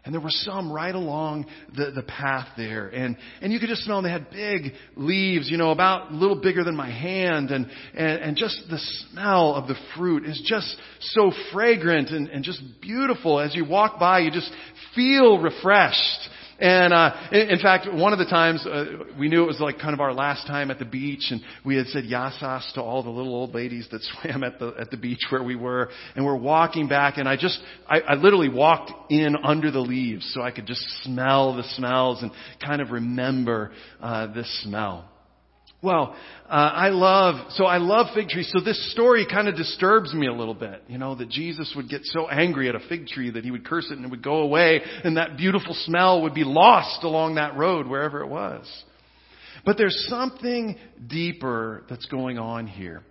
And 0.06 0.14
there 0.14 0.20
were 0.20 0.30
some 0.30 0.72
right 0.72 0.94
along 0.94 1.46
the, 1.76 1.90
the 1.90 2.04
path 2.04 2.46
there. 2.56 2.86
And, 2.86 3.16
and 3.42 3.52
you 3.52 3.58
could 3.58 3.68
just 3.68 3.82
smell 3.82 4.00
them. 4.00 4.04
They 4.04 4.12
had 4.12 4.30
big 4.30 4.72
leaves, 4.96 5.50
you 5.50 5.56
know, 5.56 5.72
about 5.72 6.12
a 6.12 6.14
little 6.14 6.40
bigger 6.40 6.62
than 6.62 6.76
my 6.76 6.88
hand. 6.88 7.50
And, 7.50 7.66
and, 7.92 8.22
and 8.22 8.36
just 8.36 8.62
the 8.70 8.78
smell 9.10 9.56
of 9.56 9.66
the 9.66 9.74
fruit 9.96 10.24
is 10.24 10.40
just 10.46 10.76
so 11.00 11.32
fragrant 11.52 12.10
and, 12.10 12.28
and 12.28 12.44
just 12.44 12.62
beautiful. 12.80 13.40
As 13.40 13.54
you 13.56 13.64
walk 13.64 13.98
by, 13.98 14.20
you 14.20 14.30
just 14.30 14.50
feel 14.94 15.38
refreshed. 15.38 16.28
And 16.58 16.94
uh, 16.94 17.14
in, 17.32 17.58
fact, 17.58 17.86
one 17.92 18.14
of 18.14 18.18
the 18.18 18.24
times 18.24 18.66
uh, 18.66 19.04
we 19.18 19.28
knew 19.28 19.42
it 19.42 19.46
was 19.46 19.60
like 19.60 19.78
kind 19.78 19.92
of 19.92 20.00
our 20.00 20.14
last 20.14 20.46
time 20.46 20.70
at 20.70 20.78
the 20.78 20.86
beach, 20.86 21.26
and 21.30 21.42
we 21.64 21.76
had 21.76 21.86
said 21.88 22.04
yasas 22.04 22.72
to 22.74 22.82
all 22.82 23.02
the 23.02 23.10
little 23.10 23.34
old 23.34 23.54
ladies 23.54 23.86
that 23.90 24.00
swam 24.22 24.42
at 24.42 24.58
the 24.58 24.74
at 24.80 24.90
the 24.90 24.96
beach 24.96 25.26
where 25.30 25.42
we 25.42 25.54
were, 25.54 25.90
and 26.14 26.24
we're 26.24 26.36
walking 26.36 26.88
back, 26.88 27.18
and 27.18 27.28
I 27.28 27.36
just 27.36 27.58
I, 27.86 28.00
I 28.00 28.14
literally 28.14 28.48
walked 28.48 28.90
in 29.10 29.36
under 29.42 29.70
the 29.70 29.80
leaves 29.80 30.30
so 30.32 30.42
I 30.42 30.50
could 30.50 30.66
just 30.66 30.82
smell 31.02 31.54
the 31.56 31.64
smells 31.74 32.22
and 32.22 32.30
kind 32.64 32.80
of 32.80 32.90
remember 32.90 33.72
uh, 34.00 34.32
this 34.32 34.62
smell. 34.62 35.10
Well, 35.82 36.16
uh, 36.48 36.52
I 36.52 36.88
love, 36.88 37.52
so 37.52 37.64
I 37.66 37.76
love 37.76 38.06
fig 38.14 38.28
trees. 38.28 38.50
So 38.52 38.64
this 38.64 38.92
story 38.92 39.26
kind 39.30 39.46
of 39.46 39.56
disturbs 39.56 40.14
me 40.14 40.26
a 40.26 40.32
little 40.32 40.54
bit. 40.54 40.82
You 40.88 40.98
know, 40.98 41.14
that 41.14 41.28
Jesus 41.28 41.72
would 41.76 41.88
get 41.88 42.00
so 42.04 42.28
angry 42.28 42.68
at 42.68 42.74
a 42.74 42.80
fig 42.88 43.06
tree 43.06 43.30
that 43.30 43.44
he 43.44 43.50
would 43.50 43.66
curse 43.66 43.86
it 43.90 43.96
and 43.96 44.04
it 44.04 44.10
would 44.10 44.22
go 44.22 44.40
away 44.40 44.80
and 45.04 45.16
that 45.16 45.36
beautiful 45.36 45.74
smell 45.84 46.22
would 46.22 46.34
be 46.34 46.44
lost 46.44 47.04
along 47.04 47.34
that 47.34 47.56
road 47.56 47.86
wherever 47.86 48.22
it 48.22 48.28
was. 48.28 48.66
But 49.64 49.76
there's 49.76 50.06
something 50.08 50.76
deeper 51.06 51.84
that's 51.88 52.06
going 52.06 52.38
on 52.38 52.66
here. 52.66 53.02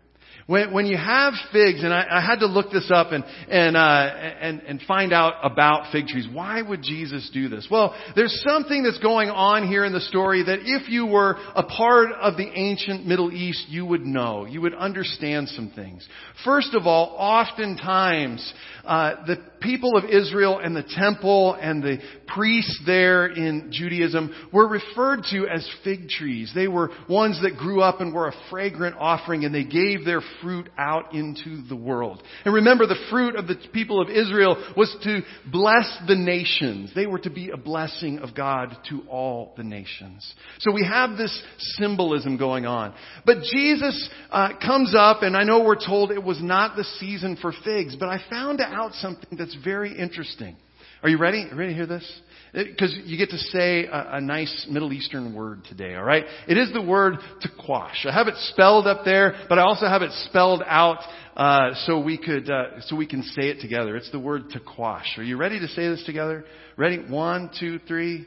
When, 0.48 0.72
when 0.74 0.86
you 0.86 0.96
have 0.96 1.34
figs, 1.52 1.84
and 1.84 1.92
I, 1.92 2.06
I 2.08 2.22
had 2.22 2.42
to 2.42 2.46
look 2.46 2.72
this 2.72 2.92
up 2.94 3.12
and, 3.12 3.24
and, 3.50 3.76
uh, 3.76 3.80
and, 3.80 4.62
and 4.62 4.82
find 4.88 5.12
out 5.12 5.34
about 5.42 5.92
fig 5.92 6.06
trees. 6.06 6.28
Why 6.32 6.62
would 6.62 6.84
Jesus 6.84 7.32
do 7.34 7.50
this? 7.50 7.68
Well, 7.70 7.96
there's 8.16 8.44
something 8.48 8.84
that's 8.84 9.00
going 9.00 9.30
on 9.30 9.68
here 9.68 9.86
in 9.86 9.92
the 9.92 10.02
story 10.02 10.44
that 10.44 10.60
if 10.62 10.88
you 10.88 11.08
were 11.08 11.38
a 11.56 11.64
part 11.64 12.12
of 12.22 12.38
the 12.38 12.48
ancient 12.48 13.08
Middle 13.08 13.32
East, 13.32 13.66
you 13.70 13.88
would 13.88 14.06
know. 14.06 14.46
You 14.46 14.62
would 14.62 14.76
understand 14.76 15.50
some 15.50 15.72
things. 15.76 16.08
First 16.44 16.76
of 16.76 16.86
all, 16.86 17.16
oftentimes, 17.18 18.54
uh, 18.86 19.26
the 19.26 19.38
people 19.66 19.98
of 19.98 20.06
Israel 20.06 20.60
and 20.64 20.76
the 20.76 20.84
temple 20.84 21.58
and 21.60 21.84
the 21.84 21.98
priests 22.28 22.82
there 22.86 23.28
in 23.28 23.70
Judaism 23.72 24.34
were 24.54 24.68
referred 24.68 25.24
to 25.32 25.48
as 25.48 25.68
fig 25.84 26.08
trees. 26.08 26.52
They 26.54 26.68
were 26.68 26.92
ones 27.10 27.40
that 27.42 27.58
grew 27.58 27.82
up 27.82 28.02
and 28.02 28.14
were 28.14 28.28
a 28.28 28.34
fragrant 28.50 28.96
offering 28.98 29.44
and 29.44 29.54
they 29.54 29.64
gave 29.64 30.06
their 30.06 30.22
fruit 30.42 30.70
out 30.78 31.14
into 31.14 31.64
the 31.68 31.76
world. 31.76 32.22
And 32.46 32.54
remember, 32.54 32.86
the 32.86 33.04
fruit 33.10 33.36
of 33.36 33.48
the 33.48 33.56
people 33.74 34.02
of 34.02 34.10
Israel 34.10 34.74
was 34.78 34.96
to 35.04 35.22
bless 35.52 35.98
the 36.08 36.16
nations. 36.16 36.92
They 36.96 37.08
were 37.08 37.20
to 37.20 37.30
be 37.30 37.50
a 37.50 37.58
blessing 37.58 38.20
of 38.20 38.36
God 38.36 38.76
to 38.90 39.02
all 39.10 39.54
the 39.58 39.64
nations. 39.64 40.34
So 40.60 40.72
we 40.72 40.86
have 40.86 41.18
this 41.18 41.44
symbolism 41.58 42.38
going 42.38 42.66
on. 42.66 42.94
But 43.26 43.38
Jesus 43.52 44.10
uh, 44.30 44.50
comes 44.62 44.94
up, 44.96 45.24
and 45.24 45.36
I 45.36 45.44
know 45.44 45.64
we're 45.64 45.84
told 45.84 46.12
it 46.12 46.24
was 46.24 46.42
not 46.42 46.76
the 46.76 46.84
season 47.00 47.38
for 47.42 47.52
figs, 47.64 47.96
but 48.00 48.10
I 48.10 48.22
found 48.30 48.62
out 48.62 48.94
something 48.94 49.38
that's 49.38 49.55
very 49.64 49.98
interesting. 49.98 50.56
Are 51.04 51.10
you 51.10 51.18
ready? 51.18 51.46
Ready 51.54 51.74
to 51.74 51.76
hear 51.76 51.86
this? 51.86 52.22
Because 52.52 52.98
you 53.04 53.18
get 53.18 53.30
to 53.30 53.38
say 53.38 53.86
a, 53.86 54.16
a, 54.16 54.22
nice 54.22 54.66
Middle 54.70 54.94
Eastern 54.94 55.36
word 55.36 55.66
today, 55.66 55.96
alright? 55.96 56.24
It 56.48 56.58
is 56.58 56.72
the 56.74 56.82
word 56.82 57.18
quash. 57.64 58.06
I 58.10 58.14
have 58.14 58.28
it 58.28 58.36
spelled 58.52 58.88
up 58.88 59.04
there, 59.04 59.36
but 59.50 59.60
I 59.60 59.64
also 59.64 59.88
have 59.88 60.02
it 60.02 60.12
spelled 60.30 60.64
out, 60.66 61.00
uh, 61.36 61.76
so 61.86 62.00
we 62.00 62.18
could, 62.18 62.50
uh, 62.50 62.82
so 62.82 62.96
we 62.96 63.06
can 63.06 63.24
say 63.24 63.50
it 63.50 63.60
together. 63.60 63.98
It's 63.98 64.10
the 64.12 64.20
word 64.20 64.44
quash. 64.66 65.18
Are 65.18 65.24
you 65.24 65.38
ready 65.38 65.60
to 65.60 65.68
say 65.68 65.88
this 65.90 66.04
together? 66.06 66.46
Ready? 66.78 66.98
One, 67.08 67.52
two, 67.60 67.80
three. 67.88 68.26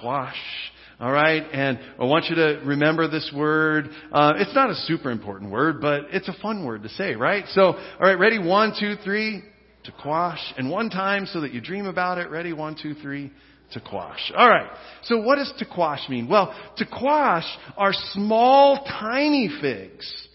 quash. 0.00 0.34
All 0.98 1.12
right, 1.12 1.42
and 1.52 1.78
I 2.00 2.04
want 2.04 2.26
you 2.26 2.36
to 2.36 2.62
remember 2.64 3.08
this 3.08 3.30
word. 3.34 3.90
Uh, 4.10 4.34
it's 4.38 4.54
not 4.54 4.70
a 4.70 4.74
super 4.74 5.10
important 5.10 5.50
word, 5.50 5.80
but 5.80 6.06
it's 6.12 6.28
a 6.28 6.34
fun 6.40 6.64
word 6.64 6.84
to 6.84 6.88
say, 6.88 7.14
right? 7.14 7.44
So, 7.50 7.62
all 7.62 8.00
right, 8.00 8.18
ready? 8.18 8.38
One, 8.38 8.74
two, 8.78 8.96
three 9.04 9.42
to 9.84 9.92
quash. 9.92 10.54
And 10.56 10.70
one 10.70 10.90
time 10.90 11.26
so 11.26 11.40
that 11.40 11.52
you 11.52 11.60
dream 11.60 11.86
about 11.86 12.18
it. 12.18 12.30
Ready? 12.30 12.52
One, 12.52 12.76
two, 12.80 12.94
three. 12.94 13.30
To 13.72 13.80
quash. 13.80 14.30
Alright. 14.36 14.70
So 15.04 15.20
what 15.20 15.36
does 15.36 15.52
to 15.58 15.64
quash 15.64 16.08
mean? 16.08 16.28
Well, 16.28 16.54
to 16.76 16.86
quash 16.86 17.46
are 17.76 17.92
small, 18.12 18.84
tiny 18.84 19.50
figs. 19.60 20.28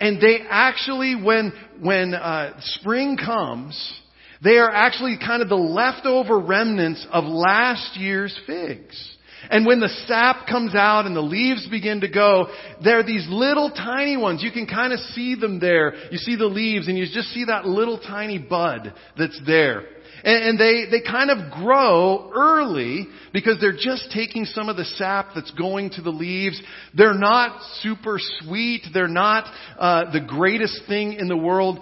And 0.00 0.20
they 0.20 0.40
actually, 0.48 1.14
when, 1.14 1.52
when, 1.80 2.14
uh, 2.14 2.60
spring 2.60 3.16
comes, 3.16 4.00
they 4.42 4.58
are 4.58 4.70
actually 4.70 5.18
kind 5.18 5.40
of 5.40 5.48
the 5.48 5.54
leftover 5.54 6.38
remnants 6.38 7.06
of 7.10 7.24
last 7.24 7.96
year's 7.96 8.38
figs. 8.46 9.13
And 9.50 9.66
when 9.66 9.80
the 9.80 9.88
sap 10.06 10.46
comes 10.46 10.74
out 10.74 11.06
and 11.06 11.14
the 11.14 11.20
leaves 11.20 11.66
begin 11.68 12.00
to 12.00 12.08
go, 12.08 12.48
there 12.82 12.98
are 12.98 13.04
these 13.04 13.26
little 13.28 13.70
tiny 13.70 14.16
ones. 14.16 14.42
You 14.42 14.50
can 14.50 14.66
kind 14.66 14.92
of 14.92 14.98
see 14.98 15.34
them 15.34 15.60
there. 15.60 15.94
You 16.10 16.18
see 16.18 16.36
the 16.36 16.46
leaves 16.46 16.88
and 16.88 16.98
you 16.98 17.06
just 17.12 17.28
see 17.28 17.44
that 17.46 17.66
little 17.66 17.98
tiny 17.98 18.38
bud 18.38 18.92
that's 19.16 19.40
there. 19.46 19.84
And, 20.24 20.58
they, 20.58 20.86
they 20.90 21.02
kind 21.02 21.30
of 21.30 21.52
grow 21.52 22.30
early 22.34 23.08
because 23.34 23.58
they're 23.60 23.76
just 23.76 24.10
taking 24.10 24.46
some 24.46 24.70
of 24.70 24.76
the 24.76 24.84
sap 24.84 25.30
that's 25.34 25.50
going 25.50 25.90
to 25.90 26.02
the 26.02 26.10
leaves. 26.10 26.60
They're 26.94 27.12
not 27.18 27.60
super 27.82 28.18
sweet. 28.40 28.86
They're 28.94 29.06
not 29.06 29.44
uh, 29.78 30.12
the 30.12 30.20
greatest 30.20 30.80
thing 30.88 31.14
in 31.14 31.28
the 31.28 31.36
world. 31.36 31.80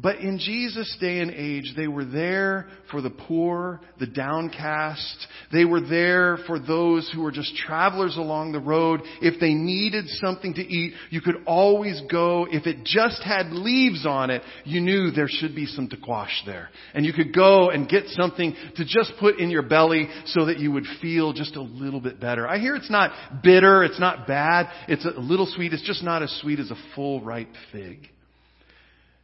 But 0.00 0.18
in 0.18 0.38
Jesus' 0.38 0.96
day 1.00 1.18
and 1.18 1.32
age, 1.32 1.72
they 1.76 1.88
were 1.88 2.04
there 2.04 2.68
for 2.92 3.02
the 3.02 3.10
poor, 3.10 3.80
the 3.98 4.06
downcast. 4.06 5.26
They 5.52 5.64
were 5.64 5.80
there 5.80 6.38
for 6.46 6.60
those 6.60 7.10
who 7.12 7.22
were 7.22 7.32
just 7.32 7.56
travelers 7.56 8.16
along 8.16 8.52
the 8.52 8.60
road. 8.60 9.00
If 9.20 9.40
they 9.40 9.54
needed 9.54 10.04
something 10.20 10.54
to 10.54 10.60
eat, 10.60 10.94
you 11.10 11.20
could 11.20 11.42
always 11.46 12.00
go. 12.08 12.46
If 12.48 12.68
it 12.68 12.84
just 12.84 13.24
had 13.24 13.50
leaves 13.50 14.06
on 14.06 14.30
it, 14.30 14.42
you 14.64 14.80
knew 14.80 15.10
there 15.10 15.28
should 15.28 15.56
be 15.56 15.66
some 15.66 15.88
tequash 15.88 16.44
there. 16.46 16.68
And 16.94 17.04
you 17.04 17.12
could 17.12 17.34
go 17.34 17.70
and 17.70 17.88
get 17.88 18.06
something 18.10 18.54
to 18.76 18.84
just 18.84 19.14
put 19.18 19.40
in 19.40 19.50
your 19.50 19.62
belly 19.62 20.08
so 20.26 20.46
that 20.46 20.60
you 20.60 20.70
would 20.70 20.86
feel 21.02 21.32
just 21.32 21.56
a 21.56 21.62
little 21.62 22.00
bit 22.00 22.20
better. 22.20 22.46
I 22.46 22.60
hear 22.60 22.76
it's 22.76 22.90
not 22.90 23.42
bitter, 23.42 23.82
it's 23.82 23.98
not 23.98 24.28
bad, 24.28 24.68
it's 24.86 25.04
a 25.04 25.18
little 25.18 25.46
sweet, 25.56 25.72
it's 25.72 25.82
just 25.82 26.04
not 26.04 26.22
as 26.22 26.30
sweet 26.40 26.60
as 26.60 26.70
a 26.70 26.76
full 26.94 27.20
ripe 27.20 27.52
fig. 27.72 28.08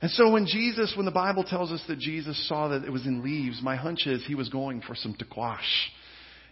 And 0.04 0.10
so 0.10 0.28
when 0.28 0.44
Jesus, 0.44 0.92
when 0.98 1.06
the 1.06 1.10
Bible 1.10 1.44
tells 1.44 1.72
us 1.72 1.82
that 1.88 1.98
Jesus 1.98 2.46
saw 2.46 2.68
that 2.68 2.84
it 2.84 2.90
was 2.90 3.06
in 3.06 3.24
leaves, 3.24 3.62
my 3.62 3.74
hunch 3.74 4.06
is 4.06 4.22
he 4.26 4.34
was 4.34 4.50
going 4.50 4.82
for 4.82 4.94
some 4.94 5.14
tequash. 5.14 5.56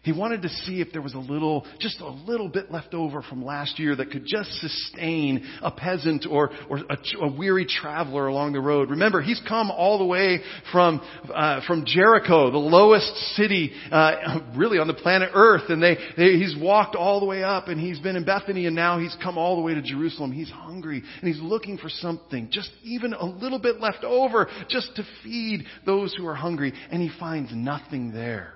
He 0.02 0.11
wanted 0.11 0.42
to 0.42 0.49
see 0.49 0.80
if 0.80 0.90
there 0.92 1.00
was 1.00 1.14
a 1.14 1.18
little, 1.18 1.64
just 1.78 2.00
a 2.00 2.09
little 2.09 2.49
bit 2.49 2.73
left 2.73 2.92
over 2.92 3.23
from 3.23 3.44
last 3.44 3.78
year 3.78 3.94
that 3.94 4.11
could 4.11 4.26
just 4.26 4.50
sustain 4.54 5.47
a 5.62 5.71
peasant 5.71 6.26
or, 6.28 6.50
or 6.68 6.78
a, 6.90 6.99
a 7.21 7.32
weary 7.32 7.64
traveler 7.64 8.26
along 8.26 8.54
the 8.54 8.61
road. 8.61 8.90
Remember, 8.90 9.23
he's 9.23 9.40
come 9.49 9.71
all 9.71 9.99
the 9.99 10.04
way 10.04 10.40
from, 10.73 11.00
uh, 11.32 11.61
from 11.68 11.85
Jericho, 11.87 12.50
the 12.50 12.59
lowest 12.59 13.14
city, 13.37 13.71
uh, 13.92 14.40
really 14.56 14.78
on 14.78 14.88
the 14.88 14.94
planet 14.94 15.30
Earth, 15.35 15.68
and 15.68 15.80
they, 15.80 15.97
they, 16.16 16.32
he's 16.32 16.56
walked 16.61 16.97
all 16.97 17.21
the 17.21 17.26
way 17.26 17.44
up 17.44 17.68
and 17.68 17.80
he's 17.80 18.00
been 18.00 18.16
in 18.16 18.25
Bethany 18.25 18.66
and 18.66 18.75
now 18.75 18.99
he's 18.99 19.16
come 19.23 19.38
all 19.38 19.54
the 19.54 19.62
way 19.62 19.75
to 19.75 19.82
Jerusalem. 19.82 20.32
He's 20.32 20.50
hungry 20.50 21.00
and 21.21 21.32
he's 21.32 21.40
looking 21.40 21.78
for 21.78 21.88
something, 21.88 22.49
just 22.50 22.71
even 22.82 23.12
a 23.12 23.25
little 23.25 23.61
bit 23.61 23.78
left 23.80 24.02
over, 24.02 24.49
just 24.68 24.97
to 24.97 25.04
feed 25.23 25.64
those 25.87 26.12
who 26.12 26.26
are 26.26 26.35
hungry, 26.35 26.73
and 26.90 27.00
he 27.00 27.11
finds 27.21 27.52
nothing 27.54 28.11
there. 28.12 28.54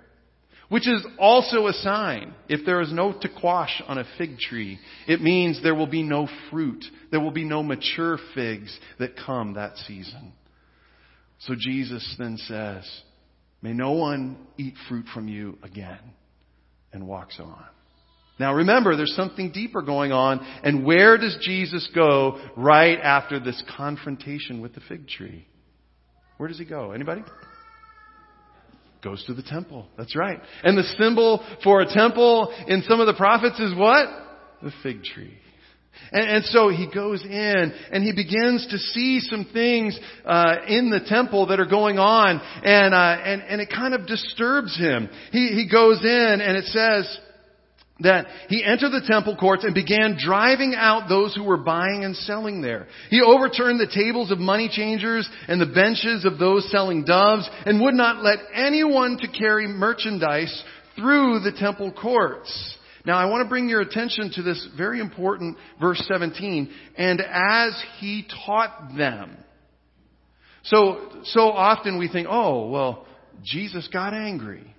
Which 0.68 0.88
is 0.88 1.06
also 1.18 1.68
a 1.68 1.72
sign. 1.72 2.34
If 2.48 2.66
there 2.66 2.80
is 2.80 2.92
no 2.92 3.12
tequash 3.12 3.82
on 3.86 3.98
a 3.98 4.04
fig 4.18 4.38
tree, 4.38 4.78
it 5.06 5.20
means 5.20 5.62
there 5.62 5.76
will 5.76 5.86
be 5.86 6.02
no 6.02 6.28
fruit. 6.50 6.84
There 7.10 7.20
will 7.20 7.30
be 7.30 7.44
no 7.44 7.62
mature 7.62 8.18
figs 8.34 8.76
that 8.98 9.16
come 9.16 9.54
that 9.54 9.76
season. 9.76 10.32
So 11.38 11.54
Jesus 11.56 12.16
then 12.18 12.36
says, 12.36 12.84
May 13.62 13.72
no 13.72 13.92
one 13.92 14.36
eat 14.58 14.74
fruit 14.88 15.06
from 15.14 15.28
you 15.28 15.58
again, 15.62 15.98
and 16.92 17.06
walks 17.06 17.38
on. 17.40 17.64
Now 18.38 18.54
remember, 18.54 18.96
there's 18.96 19.14
something 19.16 19.50
deeper 19.50 19.82
going 19.82 20.12
on, 20.12 20.40
and 20.62 20.84
where 20.84 21.16
does 21.16 21.38
Jesus 21.40 21.88
go 21.94 22.40
right 22.56 22.98
after 22.98 23.40
this 23.40 23.62
confrontation 23.76 24.60
with 24.60 24.74
the 24.74 24.82
fig 24.88 25.08
tree? 25.08 25.46
Where 26.36 26.48
does 26.48 26.58
he 26.58 26.66
go? 26.66 26.92
Anybody? 26.92 27.22
Goes 29.06 29.24
to 29.24 29.34
the 29.34 29.42
temple. 29.42 29.86
That's 29.96 30.16
right. 30.16 30.40
And 30.64 30.76
the 30.76 30.82
symbol 30.98 31.44
for 31.62 31.80
a 31.80 31.86
temple 31.86 32.52
in 32.66 32.82
some 32.88 32.98
of 33.00 33.06
the 33.06 33.14
prophets 33.14 33.60
is 33.60 33.72
what? 33.74 34.08
The 34.62 34.72
fig 34.82 35.04
tree. 35.04 35.38
And, 36.10 36.28
and 36.28 36.44
so 36.46 36.70
he 36.70 36.90
goes 36.92 37.22
in 37.22 37.72
and 37.92 38.02
he 38.02 38.12
begins 38.12 38.66
to 38.68 38.78
see 38.78 39.20
some 39.20 39.48
things 39.52 39.98
uh, 40.24 40.56
in 40.66 40.90
the 40.90 41.00
temple 41.06 41.46
that 41.46 41.60
are 41.60 41.66
going 41.66 41.98
on, 41.98 42.40
and 42.64 42.94
uh, 42.94 43.22
and 43.24 43.42
and 43.42 43.60
it 43.60 43.70
kind 43.70 43.94
of 43.94 44.06
disturbs 44.06 44.76
him. 44.76 45.08
He 45.30 45.48
he 45.48 45.68
goes 45.70 46.02
in 46.02 46.40
and 46.40 46.56
it 46.56 46.64
says 46.64 47.20
that 48.00 48.26
he 48.48 48.62
entered 48.62 48.90
the 48.90 49.06
temple 49.06 49.36
courts 49.36 49.64
and 49.64 49.74
began 49.74 50.18
driving 50.22 50.74
out 50.76 51.08
those 51.08 51.34
who 51.34 51.44
were 51.44 51.56
buying 51.56 52.04
and 52.04 52.14
selling 52.14 52.60
there. 52.60 52.86
He 53.08 53.22
overturned 53.22 53.80
the 53.80 53.92
tables 53.92 54.30
of 54.30 54.38
money 54.38 54.68
changers 54.70 55.28
and 55.48 55.60
the 55.60 55.72
benches 55.72 56.26
of 56.26 56.38
those 56.38 56.70
selling 56.70 57.04
doves 57.04 57.48
and 57.64 57.80
would 57.80 57.94
not 57.94 58.22
let 58.22 58.38
anyone 58.54 59.16
to 59.18 59.28
carry 59.28 59.66
merchandise 59.66 60.62
through 60.94 61.40
the 61.40 61.52
temple 61.58 61.90
courts. 61.90 62.76
Now 63.06 63.16
I 63.16 63.26
want 63.26 63.44
to 63.44 63.48
bring 63.48 63.68
your 63.68 63.80
attention 63.80 64.30
to 64.34 64.42
this 64.42 64.68
very 64.76 65.00
important 65.00 65.56
verse 65.80 66.02
17. 66.06 66.70
And 66.98 67.20
as 67.20 67.82
he 67.98 68.28
taught 68.44 68.94
them. 68.96 69.38
So, 70.64 71.22
so 71.24 71.42
often 71.42 71.98
we 71.98 72.08
think, 72.08 72.26
oh, 72.28 72.68
well, 72.68 73.06
Jesus 73.42 73.88
got 73.90 74.12
angry. 74.12 74.75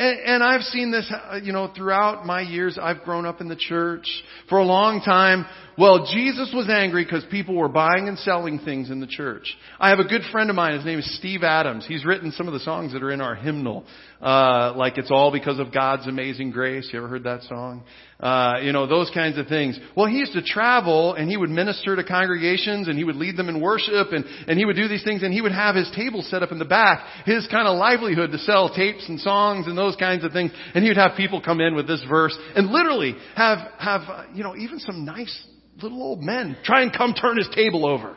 And, 0.00 0.18
and 0.20 0.42
I've 0.42 0.62
seen 0.62 0.90
this, 0.90 1.12
uh, 1.12 1.36
you 1.42 1.52
know, 1.52 1.70
throughout 1.76 2.24
my 2.24 2.40
years. 2.40 2.78
I've 2.80 3.02
grown 3.02 3.26
up 3.26 3.42
in 3.42 3.48
the 3.48 3.56
church 3.56 4.08
for 4.48 4.56
a 4.56 4.64
long 4.64 5.02
time. 5.02 5.44
Well, 5.78 6.06
Jesus 6.12 6.50
was 6.54 6.68
angry 6.68 7.04
because 7.04 7.24
people 7.30 7.54
were 7.54 7.68
buying 7.68 8.08
and 8.08 8.18
selling 8.18 8.58
things 8.58 8.90
in 8.90 9.00
the 9.00 9.06
church. 9.06 9.56
I 9.78 9.90
have 9.90 9.98
a 9.98 10.04
good 10.04 10.22
friend 10.32 10.50
of 10.50 10.56
mine. 10.56 10.74
His 10.74 10.84
name 10.84 10.98
is 10.98 11.16
Steve 11.16 11.42
Adams. 11.42 11.86
He's 11.86 12.04
written 12.04 12.32
some 12.32 12.48
of 12.48 12.52
the 12.52 12.60
songs 12.60 12.92
that 12.92 13.02
are 13.02 13.10
in 13.10 13.20
our 13.20 13.34
hymnal, 13.34 13.84
uh, 14.20 14.74
like 14.76 14.98
"It's 14.98 15.10
All 15.10 15.30
Because 15.30 15.58
of 15.58 15.72
God's 15.72 16.06
Amazing 16.06 16.50
Grace." 16.50 16.88
You 16.92 16.98
ever 16.98 17.08
heard 17.08 17.24
that 17.24 17.42
song? 17.44 17.84
Uh, 18.18 18.58
you 18.62 18.72
know 18.72 18.86
those 18.86 19.10
kinds 19.14 19.38
of 19.38 19.46
things. 19.46 19.78
Well, 19.96 20.06
he 20.06 20.18
used 20.18 20.34
to 20.34 20.42
travel 20.42 21.14
and 21.14 21.30
he 21.30 21.36
would 21.36 21.48
minister 21.48 21.96
to 21.96 22.04
congregations 22.04 22.88
and 22.88 22.98
he 22.98 23.04
would 23.04 23.16
lead 23.16 23.36
them 23.36 23.48
in 23.48 23.60
worship 23.60 24.12
and 24.12 24.24
and 24.46 24.58
he 24.58 24.64
would 24.64 24.76
do 24.76 24.88
these 24.88 25.04
things 25.04 25.22
and 25.22 25.32
he 25.32 25.40
would 25.40 25.52
have 25.52 25.74
his 25.74 25.90
table 25.96 26.22
set 26.22 26.42
up 26.42 26.52
in 26.52 26.58
the 26.58 26.64
back, 26.64 27.06
his 27.24 27.46
kind 27.46 27.66
of 27.66 27.78
livelihood 27.78 28.32
to 28.32 28.38
sell 28.38 28.74
tapes 28.74 29.08
and 29.08 29.20
songs 29.20 29.66
and 29.66 29.78
those 29.78 29.96
kinds 29.96 30.24
of 30.24 30.32
things. 30.32 30.50
And 30.74 30.82
he 30.84 30.90
would 30.90 30.98
have 30.98 31.12
people 31.16 31.40
come 31.40 31.60
in 31.60 31.74
with 31.74 31.86
this 31.86 32.02
verse 32.08 32.36
and 32.54 32.68
literally 32.68 33.14
have 33.36 33.58
have 33.78 34.02
uh, 34.02 34.24
you 34.34 34.42
know 34.42 34.54
even 34.56 34.78
some 34.80 35.04
nice 35.04 35.46
little 35.82 36.02
old 36.02 36.20
men 36.20 36.56
try 36.64 36.82
and 36.82 36.92
come 36.92 37.14
turn 37.14 37.36
his 37.36 37.48
table 37.54 37.86
over. 37.86 38.16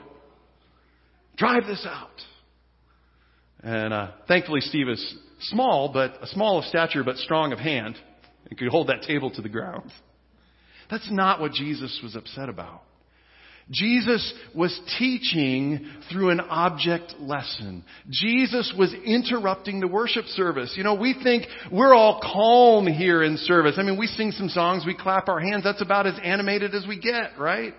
Drive 1.37 1.65
this 1.65 1.85
out. 1.89 2.09
And 3.61 3.93
uh, 3.93 4.11
thankfully, 4.27 4.61
Steve 4.61 4.89
is 4.89 5.15
small, 5.39 5.91
but 5.91 6.21
a 6.21 6.27
small 6.27 6.59
of 6.59 6.65
stature, 6.65 7.03
but 7.03 7.17
strong 7.17 7.53
of 7.53 7.59
hand, 7.59 7.95
and 8.49 8.57
could 8.57 8.67
hold 8.67 8.87
that 8.87 9.03
table 9.03 9.31
to 9.31 9.41
the 9.41 9.49
ground. 9.49 9.89
That's 10.91 11.09
not 11.09 11.39
what 11.39 11.53
Jesus 11.53 11.99
was 12.03 12.15
upset 12.15 12.49
about. 12.49 12.83
Jesus 13.71 14.33
was 14.53 14.77
teaching 14.99 15.89
through 16.11 16.29
an 16.29 16.39
object 16.41 17.15
lesson. 17.19 17.83
Jesus 18.09 18.73
was 18.77 18.93
interrupting 19.05 19.79
the 19.79 19.87
worship 19.87 20.25
service. 20.25 20.73
You 20.75 20.83
know, 20.83 20.95
we 20.95 21.15
think 21.23 21.45
we're 21.71 21.93
all 21.93 22.19
calm 22.21 22.87
here 22.87 23.23
in 23.23 23.37
service. 23.37 23.75
I 23.77 23.83
mean, 23.83 23.97
we 23.97 24.07
sing 24.07 24.31
some 24.31 24.49
songs, 24.49 24.83
we 24.85 24.95
clap 24.95 25.29
our 25.29 25.39
hands. 25.39 25.63
That's 25.63 25.81
about 25.81 26.07
as 26.07 26.19
animated 26.23 26.75
as 26.75 26.85
we 26.87 26.99
get, 26.99 27.39
right? 27.39 27.73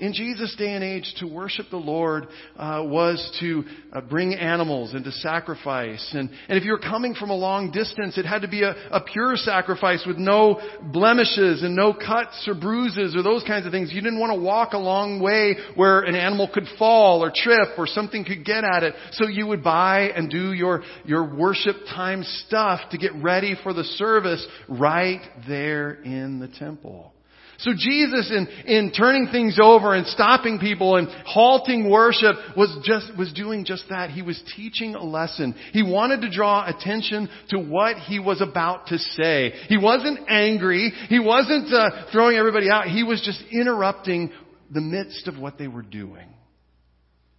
In 0.00 0.14
Jesus' 0.14 0.54
day 0.56 0.72
and 0.72 0.82
age, 0.82 1.14
to 1.18 1.26
worship 1.26 1.66
the 1.70 1.76
Lord 1.76 2.26
uh, 2.56 2.82
was 2.84 3.36
to 3.40 3.64
uh, 3.92 4.00
bring 4.00 4.34
animals 4.34 4.94
and 4.94 5.04
to 5.04 5.12
sacrifice. 5.12 6.10
And, 6.14 6.30
and 6.48 6.58
if 6.58 6.64
you 6.64 6.72
were 6.72 6.78
coming 6.78 7.14
from 7.14 7.28
a 7.28 7.36
long 7.36 7.70
distance, 7.70 8.16
it 8.16 8.24
had 8.24 8.40
to 8.40 8.48
be 8.48 8.62
a, 8.62 8.70
a 8.90 9.02
pure 9.02 9.36
sacrifice 9.36 10.02
with 10.06 10.16
no 10.16 10.58
blemishes 10.90 11.62
and 11.62 11.76
no 11.76 11.92
cuts 11.92 12.48
or 12.48 12.54
bruises 12.54 13.14
or 13.14 13.22
those 13.22 13.44
kinds 13.44 13.66
of 13.66 13.72
things. 13.72 13.92
You 13.92 14.00
didn't 14.00 14.18
want 14.18 14.32
to 14.32 14.40
walk 14.40 14.72
a 14.72 14.78
long 14.78 15.20
way 15.20 15.56
where 15.74 16.00
an 16.00 16.14
animal 16.14 16.48
could 16.52 16.66
fall 16.78 17.22
or 17.22 17.30
trip 17.34 17.68
or 17.76 17.86
something 17.86 18.24
could 18.24 18.44
get 18.44 18.64
at 18.64 18.82
it. 18.82 18.94
So 19.12 19.28
you 19.28 19.46
would 19.48 19.62
buy 19.62 20.10
and 20.16 20.30
do 20.30 20.54
your, 20.54 20.82
your 21.04 21.24
worship 21.34 21.76
time 21.94 22.24
stuff 22.46 22.80
to 22.92 22.98
get 22.98 23.14
ready 23.16 23.54
for 23.62 23.74
the 23.74 23.84
service 23.84 24.46
right 24.66 25.20
there 25.46 25.92
in 25.92 26.38
the 26.40 26.48
temple. 26.48 27.12
So 27.60 27.72
Jesus 27.76 28.30
in, 28.30 28.48
in 28.66 28.90
turning 28.92 29.28
things 29.30 29.58
over 29.62 29.94
and 29.94 30.06
stopping 30.06 30.58
people 30.58 30.96
and 30.96 31.08
halting 31.26 31.90
worship 31.90 32.36
was 32.56 32.74
just, 32.84 33.16
was 33.18 33.32
doing 33.34 33.66
just 33.66 33.84
that. 33.90 34.10
He 34.10 34.22
was 34.22 34.42
teaching 34.56 34.94
a 34.94 35.04
lesson. 35.04 35.54
He 35.72 35.82
wanted 35.82 36.22
to 36.22 36.30
draw 36.30 36.66
attention 36.66 37.28
to 37.50 37.58
what 37.58 37.96
he 37.96 38.18
was 38.18 38.40
about 38.40 38.86
to 38.88 38.98
say. 38.98 39.52
He 39.68 39.76
wasn't 39.76 40.20
angry. 40.28 40.90
He 41.08 41.18
wasn't 41.18 41.72
uh, 41.72 42.06
throwing 42.12 42.36
everybody 42.36 42.70
out. 42.70 42.86
He 42.86 43.02
was 43.02 43.20
just 43.24 43.42
interrupting 43.52 44.32
the 44.70 44.80
midst 44.80 45.28
of 45.28 45.38
what 45.38 45.58
they 45.58 45.68
were 45.68 45.82
doing. 45.82 46.28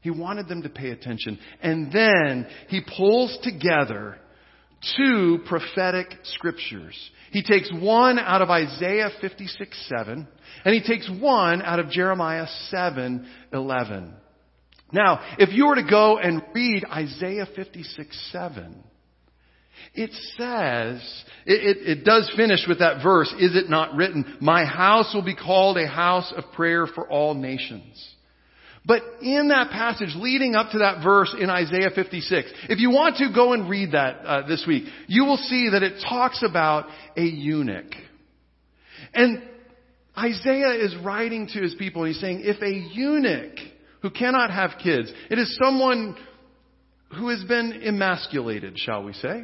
He 0.01 0.11
wanted 0.11 0.47
them 0.47 0.63
to 0.63 0.69
pay 0.69 0.89
attention. 0.91 1.39
And 1.61 1.91
then 1.91 2.47
he 2.67 2.81
pulls 2.95 3.37
together 3.41 4.17
two 4.97 5.39
prophetic 5.47 6.07
scriptures. 6.23 6.95
He 7.31 7.43
takes 7.43 7.71
one 7.71 8.19
out 8.19 8.41
of 8.41 8.49
Isaiah 8.49 9.09
56, 9.21 9.89
7, 9.95 10.27
and 10.65 10.73
he 10.73 10.81
takes 10.81 11.09
one 11.19 11.61
out 11.61 11.79
of 11.79 11.89
Jeremiah 11.89 12.47
7, 12.69 13.27
11. 13.53 14.13
Now, 14.91 15.21
if 15.37 15.53
you 15.53 15.67
were 15.67 15.75
to 15.75 15.87
go 15.89 16.17
and 16.17 16.43
read 16.53 16.83
Isaiah 16.85 17.47
56, 17.55 18.31
7, 18.31 18.83
it 19.93 20.11
says, 20.37 21.23
it, 21.45 21.77
it, 21.77 21.99
it, 21.99 22.05
does 22.05 22.31
finish 22.35 22.65
with 22.67 22.79
that 22.79 23.01
verse, 23.01 23.33
is 23.39 23.55
it 23.55 23.69
not 23.69 23.95
written, 23.95 24.37
my 24.41 24.65
house 24.65 25.13
will 25.13 25.23
be 25.23 25.35
called 25.35 25.77
a 25.77 25.87
house 25.87 26.31
of 26.35 26.51
prayer 26.53 26.87
for 26.87 27.09
all 27.09 27.33
nations. 27.33 28.10
But 28.85 29.03
in 29.21 29.49
that 29.49 29.69
passage 29.69 30.15
leading 30.15 30.55
up 30.55 30.71
to 30.71 30.79
that 30.79 31.03
verse 31.03 31.35
in 31.39 31.49
Isaiah 31.49 31.91
56, 31.93 32.51
if 32.69 32.79
you 32.79 32.89
want 32.89 33.17
to 33.17 33.31
go 33.33 33.53
and 33.53 33.69
read 33.69 33.91
that 33.91 34.25
uh, 34.25 34.47
this 34.47 34.65
week, 34.67 34.85
you 35.07 35.25
will 35.25 35.37
see 35.37 35.69
that 35.71 35.83
it 35.83 36.03
talks 36.07 36.43
about 36.43 36.87
a 37.15 37.21
eunuch. 37.21 37.93
And 39.13 39.43
Isaiah 40.17 40.73
is 40.73 40.95
writing 41.03 41.47
to 41.53 41.61
his 41.61 41.75
people 41.75 42.03
and 42.03 42.13
he's 42.13 42.21
saying, 42.21 42.41
if 42.43 42.61
a 42.61 42.95
eunuch 42.95 43.57
who 44.01 44.09
cannot 44.09 44.49
have 44.49 44.71
kids, 44.83 45.11
it 45.29 45.37
is 45.37 45.57
someone 45.63 46.17
who 47.17 47.29
has 47.29 47.43
been 47.43 47.81
emasculated, 47.85 48.79
shall 48.79 49.03
we 49.03 49.13
say? 49.13 49.43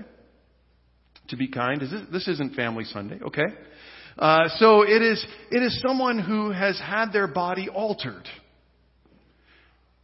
To 1.29 1.37
be 1.37 1.47
kind, 1.47 1.83
is 1.83 1.91
this, 1.91 2.01
this 2.11 2.27
isn't 2.27 2.55
Family 2.55 2.85
Sunday, 2.85 3.19
okay? 3.21 3.45
Uh, 4.17 4.49
so 4.57 4.81
it 4.81 5.01
is, 5.01 5.23
it 5.51 5.61
is 5.61 5.79
someone 5.85 6.17
who 6.17 6.51
has 6.51 6.79
had 6.79 7.11
their 7.11 7.27
body 7.27 7.69
altered. 7.69 8.23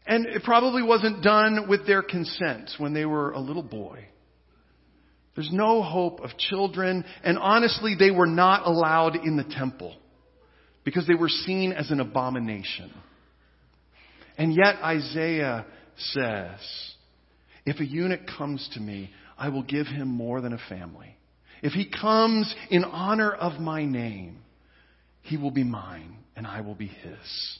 And 0.06 0.26
it 0.26 0.44
probably 0.44 0.84
wasn't 0.84 1.24
done 1.24 1.68
with 1.70 1.88
their 1.88 2.02
consent 2.02 2.72
when 2.78 2.94
they 2.94 3.06
were 3.06 3.32
a 3.32 3.40
little 3.40 3.64
boy. 3.64 4.06
There's 5.36 5.52
no 5.52 5.82
hope 5.82 6.20
of 6.20 6.38
children, 6.38 7.06
and 7.24 7.38
honestly, 7.40 7.96
they 7.98 8.12
were 8.12 8.28
not 8.28 8.68
allowed 8.68 9.16
in 9.16 9.36
the 9.36 9.44
temple 9.44 9.98
because 10.84 11.08
they 11.08 11.16
were 11.16 11.30
seen 11.30 11.72
as 11.72 11.90
an 11.90 12.00
abomination. 12.00 12.92
And 14.38 14.54
yet 14.54 14.76
Isaiah 14.84 15.66
says, 15.98 16.60
if 17.66 17.80
a 17.80 17.86
eunuch 17.86 18.28
comes 18.38 18.70
to 18.74 18.80
me, 18.80 19.10
I 19.38 19.50
will 19.50 19.64
give 19.64 19.88
him 19.88 20.08
more 20.08 20.42
than 20.42 20.54
a 20.54 20.60
family. 20.70 21.16
If 21.62 21.72
he 21.72 21.90
comes 21.90 22.54
in 22.70 22.84
honor 22.84 23.32
of 23.32 23.60
my 23.60 23.86
name, 23.86 24.40
he 25.22 25.38
will 25.38 25.52
be 25.52 25.64
mine 25.64 26.18
and 26.36 26.46
I 26.46 26.62
will 26.62 26.76
be 26.76 26.88
his. 26.88 27.60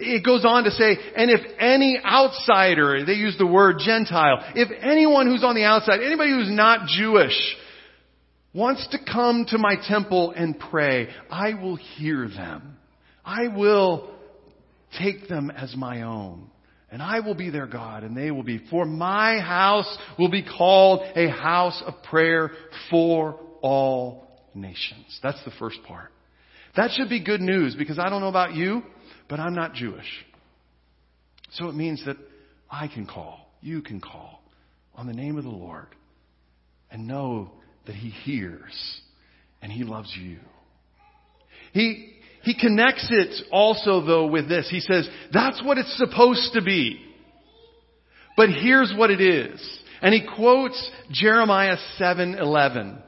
It 0.00 0.24
goes 0.24 0.44
on 0.44 0.64
to 0.64 0.70
say, 0.70 0.96
and 1.16 1.30
if 1.30 1.40
any 1.58 2.00
outsider, 2.02 3.04
they 3.04 3.12
use 3.12 3.36
the 3.38 3.46
word 3.46 3.76
Gentile, 3.78 4.52
if 4.54 4.68
anyone 4.82 5.26
who's 5.26 5.44
on 5.44 5.54
the 5.54 5.64
outside, 5.64 6.00
anybody 6.00 6.30
who's 6.30 6.50
not 6.50 6.88
Jewish, 6.88 7.36
wants 8.54 8.86
to 8.88 8.98
come 9.12 9.46
to 9.48 9.58
my 9.58 9.76
temple 9.86 10.32
and 10.34 10.58
pray, 10.58 11.08
I 11.30 11.54
will 11.54 11.76
hear 11.76 12.28
them. 12.28 12.78
I 13.24 13.48
will 13.48 14.10
take 14.98 15.28
them 15.28 15.50
as 15.50 15.76
my 15.76 16.02
own. 16.02 16.50
And 16.90 17.00
I 17.00 17.20
will 17.20 17.36
be 17.36 17.50
their 17.50 17.68
God, 17.68 18.02
and 18.02 18.16
they 18.16 18.32
will 18.32 18.42
be. 18.42 18.60
For 18.70 18.84
my 18.84 19.38
house 19.38 19.96
will 20.18 20.30
be 20.30 20.42
called 20.42 21.02
a 21.14 21.28
house 21.28 21.80
of 21.86 22.02
prayer 22.02 22.50
for 22.90 23.38
all 23.62 24.26
nations. 24.54 25.20
That's 25.22 25.42
the 25.44 25.52
first 25.58 25.78
part. 25.86 26.10
That 26.76 26.90
should 26.92 27.08
be 27.08 27.22
good 27.22 27.40
news 27.40 27.76
because 27.76 27.98
I 27.98 28.08
don't 28.08 28.20
know 28.20 28.28
about 28.28 28.54
you, 28.54 28.82
but 29.30 29.38
I'm 29.38 29.54
not 29.54 29.72
Jewish. 29.74 30.26
So 31.52 31.68
it 31.68 31.74
means 31.74 32.04
that 32.04 32.16
I 32.68 32.88
can 32.88 33.06
call, 33.06 33.48
you 33.62 33.80
can 33.80 34.00
call 34.00 34.42
on 34.94 35.06
the 35.06 35.14
name 35.14 35.38
of 35.38 35.44
the 35.44 35.50
Lord 35.50 35.86
and 36.90 37.06
know 37.06 37.52
that 37.86 37.94
He 37.94 38.10
hears 38.10 39.00
and 39.62 39.70
He 39.70 39.84
loves 39.84 40.12
you. 40.20 40.38
He, 41.72 42.12
he 42.42 42.54
connects 42.60 43.06
it 43.10 43.46
also 43.52 44.04
though 44.04 44.26
with 44.26 44.48
this. 44.48 44.68
He 44.68 44.80
says, 44.80 45.08
that's 45.32 45.62
what 45.64 45.78
it's 45.78 45.96
supposed 45.96 46.52
to 46.54 46.62
be. 46.62 47.00
But 48.36 48.48
here's 48.50 48.92
what 48.96 49.10
it 49.10 49.20
is. 49.20 49.60
And 50.02 50.14
he 50.14 50.26
quotes 50.34 50.90
Jeremiah 51.10 51.76
7:11. 51.98 53.02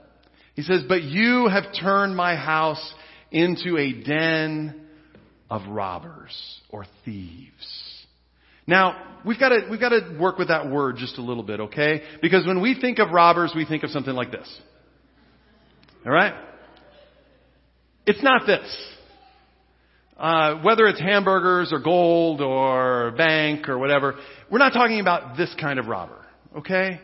He 0.55 0.61
says, 0.61 0.83
"But 0.87 1.03
you 1.03 1.49
have 1.49 1.73
turned 1.81 2.15
my 2.15 2.37
house 2.37 2.93
into 3.31 3.79
a 3.79 3.93
den 3.93 4.82
of 5.53 5.69
robbers 5.69 6.35
or 6.71 6.87
thieves. 7.05 8.07
Now, 8.67 9.19
we've 9.23 9.39
got 9.39 9.51
to, 9.51 9.69
we've 9.71 9.79
got 9.79 9.91
to 9.91 10.17
work 10.19 10.39
with 10.39 10.49
that 10.49 10.71
word 10.71 10.97
just 10.97 11.19
a 11.19 11.21
little 11.21 11.43
bit, 11.43 11.61
okay? 11.61 12.01
Because 12.23 12.47
when 12.47 12.63
we 12.63 12.75
think 12.81 12.99
of 12.99 13.11
robbers, 13.11 13.53
we 13.55 13.67
think 13.67 13.83
of 13.83 13.91
something 13.91 14.15
like 14.15 14.31
this. 14.31 14.49
Alright? 16.07 16.33
It's 18.07 18.23
not 18.23 18.47
this. 18.47 18.65
Uh, 20.17 20.63
whether 20.63 20.87
it's 20.87 21.01
hamburgers 21.01 21.71
or 21.71 21.81
gold 21.81 22.41
or 22.41 23.13
bank 23.19 23.69
or 23.69 23.79
whatever, 23.79 24.15
we're 24.51 24.59
not 24.59 24.73
talking 24.73 25.01
about 25.01 25.37
this 25.37 25.55
kind 25.61 25.79
of 25.79 25.87
robber, 25.87 26.25
okay? 26.57 26.99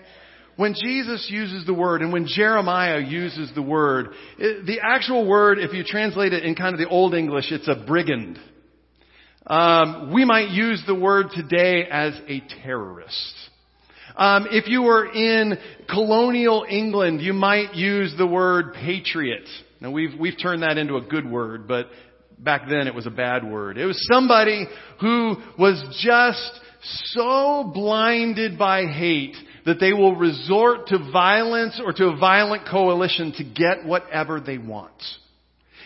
When 0.59 0.75
Jesus 0.75 1.29
uses 1.31 1.65
the 1.67 1.73
word 1.73 2.03
and 2.03 2.13
when 2.13 2.27
Jeremiah 2.27 2.99
uses 2.99 3.49
the 3.55 3.63
word, 3.63 4.09
it, 4.39 4.67
the 4.67 4.81
actual 4.83 5.25
word, 5.25 5.61
if 5.61 5.73
you 5.73 5.85
translate 5.85 6.33
it 6.33 6.45
in 6.45 6.57
kind 6.57 6.75
of 6.75 6.81
the 6.81 6.89
old 6.89 7.15
English, 7.15 7.53
it's 7.53 7.69
a 7.69 7.77
brigand. 7.87 8.41
Um, 9.47 10.13
we 10.13 10.25
might 10.25 10.51
use 10.51 10.83
the 10.85 10.97
word 10.97 11.27
today 11.33 11.85
as 11.89 12.21
a 12.27 12.43
terrorist. 12.65 13.35
Um, 14.17 14.49
if 14.51 14.67
you 14.67 14.83
were 14.83 15.07
in 15.07 15.59
colonial 15.89 16.67
England, 16.69 17.21
you 17.21 17.35
might 17.35 17.77
use 17.77 18.13
the 18.19 18.27
word 18.27 18.75
patriot. 18.75 19.49
Now 19.81 19.93
we've 19.93 20.19
we've 20.19 20.43
turned 20.43 20.65
that 20.65 20.77
into 20.77 20.97
a 20.97 21.03
good 21.03 21.31
word, 21.31 21.69
but 21.69 21.87
back 22.37 22.63
then 22.69 22.89
it 22.89 22.95
was 22.97 23.07
a 23.07 23.13
bad 23.13 23.49
word. 23.49 23.79
It 23.79 23.87
was 23.87 24.05
somebody 24.11 24.67
who 25.01 25.37
was 25.57 25.81
just 26.03 26.61
so 27.15 27.71
blinded 27.73 28.59
by 28.59 28.87
hate 28.87 29.37
that 29.69 29.79
they 29.81 29.93
will 29.93 30.17
resort 30.17 30.87
to 30.87 30.99
violence 31.13 31.79
or 31.85 31.93
to 31.93 32.07
a 32.07 32.17
violent 32.17 32.67
coalition 32.67 33.33
to 33.37 33.45
get 33.45 33.85
whatever 33.85 34.41
they 34.41 34.57
want. 34.57 34.95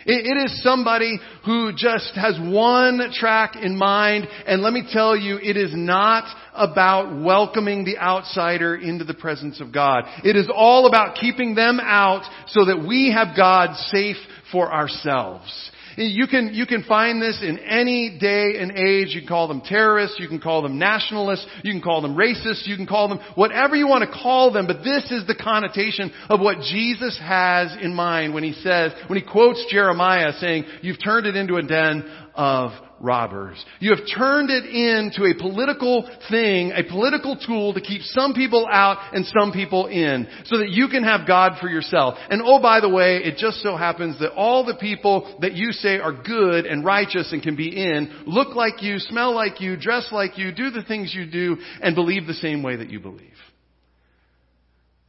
It 0.05 0.37
is 0.37 0.63
somebody 0.63 1.19
who 1.45 1.71
just 1.75 2.11
has 2.15 2.37
one 2.39 3.11
track 3.13 3.55
in 3.61 3.77
mind, 3.77 4.27
and 4.45 4.61
let 4.61 4.71
me 4.71 4.87
tell 4.89 5.17
you, 5.17 5.37
it 5.41 5.57
is 5.57 5.71
not 5.73 6.25
about 6.53 7.23
welcoming 7.23 7.83
the 7.83 7.97
outsider 7.97 8.75
into 8.75 9.03
the 9.03 9.13
presence 9.13 9.59
of 9.59 9.73
God. 9.73 10.03
It 10.23 10.37
is 10.37 10.49
all 10.53 10.87
about 10.87 11.15
keeping 11.15 11.53
them 11.53 11.79
out 11.81 12.23
so 12.47 12.65
that 12.65 12.85
we 12.85 13.11
have 13.11 13.35
God 13.35 13.75
safe 13.75 14.17
for 14.51 14.71
ourselves. 14.73 15.71
You 15.97 16.27
can, 16.27 16.53
you 16.53 16.65
can 16.65 16.83
find 16.83 17.21
this 17.21 17.39
in 17.41 17.59
any 17.59 18.17
day 18.19 18.53
and 18.59 18.71
age. 18.71 19.09
You 19.13 19.21
can 19.21 19.27
call 19.27 19.47
them 19.47 19.61
terrorists, 19.61 20.17
you 20.19 20.27
can 20.27 20.39
call 20.39 20.61
them 20.61 20.79
nationalists, 20.79 21.45
you 21.63 21.71
can 21.71 21.81
call 21.81 22.01
them 22.01 22.15
racists, 22.15 22.65
you 22.65 22.75
can 22.75 22.87
call 22.87 23.07
them 23.07 23.19
whatever 23.35 23.75
you 23.75 23.87
want 23.87 24.09
to 24.09 24.17
call 24.17 24.51
them, 24.51 24.67
but 24.67 24.83
this 24.83 25.11
is 25.11 25.25
the 25.27 25.35
connotation 25.35 26.11
of 26.29 26.39
what 26.39 26.59
Jesus 26.61 27.19
has 27.21 27.75
in 27.81 27.93
mind 27.93 28.33
when 28.33 28.43
he 28.43 28.53
says, 28.53 28.91
when 29.07 29.19
he 29.19 29.25
quotes 29.25 29.65
Jeremiah 29.69 30.31
saying, 30.39 30.65
you've 30.81 31.03
turned 31.03 31.25
it 31.25 31.35
into 31.35 31.55
a 31.55 31.63
den 31.63 32.03
of 32.35 32.71
robbers. 33.03 33.63
You 33.79 33.93
have 33.93 34.05
turned 34.17 34.49
it 34.49 34.65
into 34.65 35.25
a 35.29 35.37
political 35.39 36.09
thing, 36.31 36.71
a 36.71 36.83
political 36.89 37.37
tool 37.37 37.73
to 37.73 37.81
keep 37.81 38.01
some 38.01 38.33
people 38.33 38.65
out 38.71 39.13
and 39.13 39.25
some 39.25 39.51
people 39.51 39.87
in, 39.87 40.27
so 40.45 40.57
that 40.57 40.69
you 40.69 40.87
can 40.87 41.03
have 41.03 41.27
God 41.27 41.59
for 41.59 41.67
yourself. 41.67 42.15
And 42.29 42.41
oh, 42.43 42.61
by 42.61 42.79
the 42.79 42.89
way, 42.89 43.17
it 43.17 43.37
just 43.37 43.61
so 43.61 43.75
happens 43.75 44.17
that 44.19 44.33
all 44.33 44.65
the 44.65 44.75
people 44.75 45.37
that 45.41 45.53
you 45.53 45.73
say 45.73 45.99
are 45.99 46.13
good 46.13 46.65
and 46.65 46.85
righteous 46.85 47.31
and 47.33 47.43
can 47.43 47.55
be 47.55 47.69
in 47.69 48.23
look 48.25 48.55
like 48.55 48.81
you, 48.81 48.97
smell 48.99 49.35
like 49.35 49.59
you, 49.59 49.75
dress 49.75 50.07
like 50.11 50.37
you, 50.37 50.53
do 50.53 50.71
the 50.71 50.83
things 50.83 51.13
you 51.13 51.29
do, 51.29 51.57
and 51.81 51.95
believe 51.95 52.25
the 52.25 52.33
same 52.33 52.63
way 52.63 52.77
that 52.77 52.89
you 52.89 52.99
believe. 52.99 53.29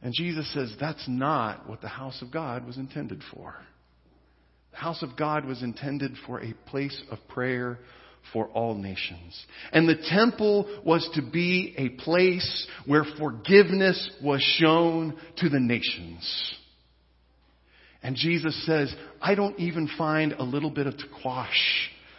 And 0.01 0.13
Jesus 0.13 0.53
says 0.53 0.75
that's 0.79 1.07
not 1.07 1.67
what 1.67 1.81
the 1.81 1.87
house 1.87 2.21
of 2.21 2.29
God 2.29 2.67
was 2.67 2.77
intended 2.77 3.23
for. 3.33 3.55
The 4.75 4.81
house 4.81 5.03
of 5.03 5.15
God 5.15 5.45
was 5.45 5.63
intended 5.63 6.17
for 6.27 6.41
a 6.41 6.53
place 6.67 7.01
of 7.09 7.17
prayer 7.29 7.79
for 8.33 8.47
all 8.47 8.75
nations. 8.75 9.45
And 9.71 9.87
the 9.87 9.95
temple 10.09 10.81
was 10.85 11.09
to 11.13 11.21
be 11.21 11.73
a 11.77 11.89
place 12.03 12.67
where 12.85 13.05
forgiveness 13.17 14.11
was 14.21 14.41
shown 14.59 15.15
to 15.37 15.47
the 15.47 15.61
nations. 15.61 16.55
And 18.03 18.17
Jesus 18.17 18.65
says, 18.65 18.93
I 19.21 19.33
don't 19.33 19.57
even 19.59 19.89
find 19.97 20.33
a 20.33 20.43
little 20.43 20.71
bit 20.71 20.87
of 20.87 20.95
tequash. 20.95 21.47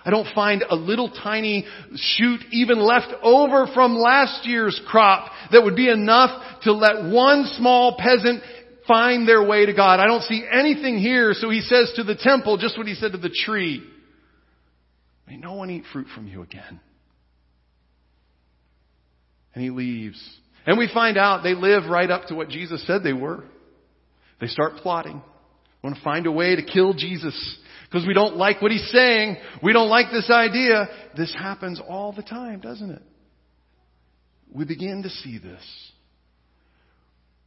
I 0.06 0.10
don't 0.10 0.32
find 0.34 0.62
a 0.62 0.76
little 0.76 1.10
tiny 1.10 1.66
shoot 1.94 2.40
even 2.52 2.78
left 2.78 3.12
over 3.22 3.66
from 3.74 3.96
last 3.96 4.46
year's 4.46 4.80
crop 4.86 5.30
that 5.52 5.62
would 5.62 5.76
be 5.76 5.90
enough 5.90 6.62
to 6.62 6.72
let 6.72 7.12
one 7.12 7.44
small 7.56 7.96
peasant 7.98 8.40
find 8.86 9.26
their 9.26 9.42
way 9.42 9.66
to 9.66 9.72
God. 9.72 10.00
I 10.00 10.06
don't 10.06 10.22
see 10.22 10.44
anything 10.50 10.98
here. 10.98 11.34
So 11.34 11.50
he 11.50 11.60
says 11.60 11.92
to 11.96 12.04
the 12.04 12.16
temple 12.16 12.58
just 12.58 12.78
what 12.78 12.86
he 12.86 12.94
said 12.94 13.12
to 13.12 13.18
the 13.18 13.34
tree. 13.44 13.82
May 15.26 15.36
no 15.36 15.54
one 15.54 15.70
eat 15.70 15.84
fruit 15.92 16.06
from 16.14 16.26
you 16.26 16.42
again. 16.42 16.80
And 19.54 19.64
he 19.64 19.70
leaves. 19.70 20.22
And 20.66 20.78
we 20.78 20.90
find 20.92 21.16
out 21.16 21.42
they 21.42 21.54
live 21.54 21.86
right 21.86 22.10
up 22.10 22.26
to 22.26 22.34
what 22.34 22.48
Jesus 22.48 22.86
said 22.86 23.02
they 23.02 23.12
were. 23.12 23.44
They 24.40 24.48
start 24.48 24.76
plotting. 24.76 25.16
We 25.16 25.86
Want 25.88 25.96
to 25.96 26.02
find 26.02 26.26
a 26.26 26.32
way 26.32 26.56
to 26.56 26.62
kill 26.62 26.92
Jesus 26.94 27.58
because 27.84 28.06
we 28.06 28.14
don't 28.14 28.36
like 28.36 28.60
what 28.60 28.72
he's 28.72 28.88
saying. 28.90 29.36
We 29.62 29.72
don't 29.72 29.88
like 29.88 30.06
this 30.10 30.30
idea. 30.30 30.88
This 31.16 31.34
happens 31.34 31.80
all 31.88 32.12
the 32.12 32.22
time, 32.22 32.60
doesn't 32.60 32.90
it? 32.90 33.02
We 34.52 34.64
begin 34.64 35.02
to 35.02 35.08
see 35.08 35.38
this. 35.38 35.62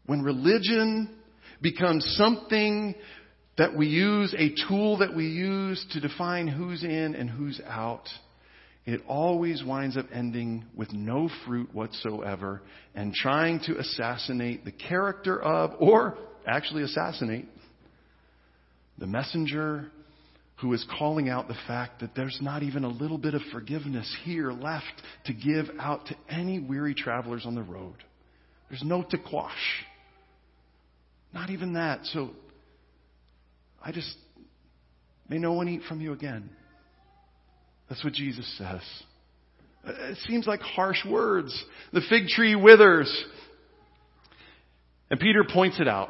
When 0.05 0.21
religion 0.21 1.18
becomes 1.61 2.05
something 2.17 2.95
that 3.57 3.75
we 3.75 3.87
use, 3.87 4.33
a 4.37 4.53
tool 4.67 4.97
that 4.99 5.15
we 5.15 5.27
use 5.27 5.85
to 5.91 5.99
define 5.99 6.47
who's 6.47 6.83
in 6.83 7.15
and 7.15 7.29
who's 7.29 7.59
out, 7.67 8.07
it 8.85 9.01
always 9.07 9.63
winds 9.63 9.97
up 9.97 10.07
ending 10.13 10.65
with 10.75 10.91
no 10.93 11.29
fruit 11.45 11.73
whatsoever 11.75 12.61
and 12.95 13.13
trying 13.13 13.59
to 13.59 13.77
assassinate 13.77 14.65
the 14.65 14.71
character 14.71 15.39
of, 15.39 15.75
or 15.79 16.17
actually 16.47 16.83
assassinate, 16.83 17.45
the 18.97 19.05
messenger 19.05 19.91
who 20.61 20.73
is 20.73 20.85
calling 20.97 21.29
out 21.29 21.47
the 21.47 21.57
fact 21.67 22.01
that 22.01 22.15
there's 22.15 22.37
not 22.41 22.63
even 22.63 22.83
a 22.83 22.89
little 22.89 23.17
bit 23.17 23.33
of 23.33 23.41
forgiveness 23.51 24.13
here 24.23 24.51
left 24.51 24.85
to 25.25 25.33
give 25.33 25.65
out 25.79 26.05
to 26.07 26.15
any 26.29 26.59
weary 26.59 26.93
travelers 26.93 27.45
on 27.45 27.55
the 27.55 27.63
road. 27.63 27.95
There's 28.69 28.83
no 28.83 29.03
to 29.03 29.17
quash. 29.17 29.85
Not 31.33 31.49
even 31.49 31.73
that. 31.73 32.05
So 32.05 32.31
I 33.83 33.91
just, 33.91 34.13
may 35.27 35.37
no 35.37 35.53
one 35.53 35.67
eat 35.67 35.81
from 35.87 36.01
you 36.01 36.13
again. 36.13 36.49
That's 37.87 38.03
what 38.03 38.13
Jesus 38.13 38.45
says. 38.57 38.81
It 39.85 40.17
seems 40.27 40.45
like 40.45 40.59
harsh 40.61 41.05
words. 41.05 41.63
The 41.93 42.01
fig 42.09 42.27
tree 42.27 42.55
withers. 42.55 43.11
And 45.09 45.19
Peter 45.19 45.43
points 45.43 45.79
it 45.79 45.87
out. 45.87 46.09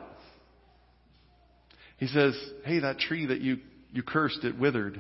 He 1.97 2.07
says, 2.07 2.37
Hey, 2.65 2.79
that 2.79 2.99
tree 2.99 3.27
that 3.27 3.41
you, 3.41 3.57
you 3.91 4.03
cursed, 4.03 4.43
it 4.43 4.57
withered. 4.57 4.99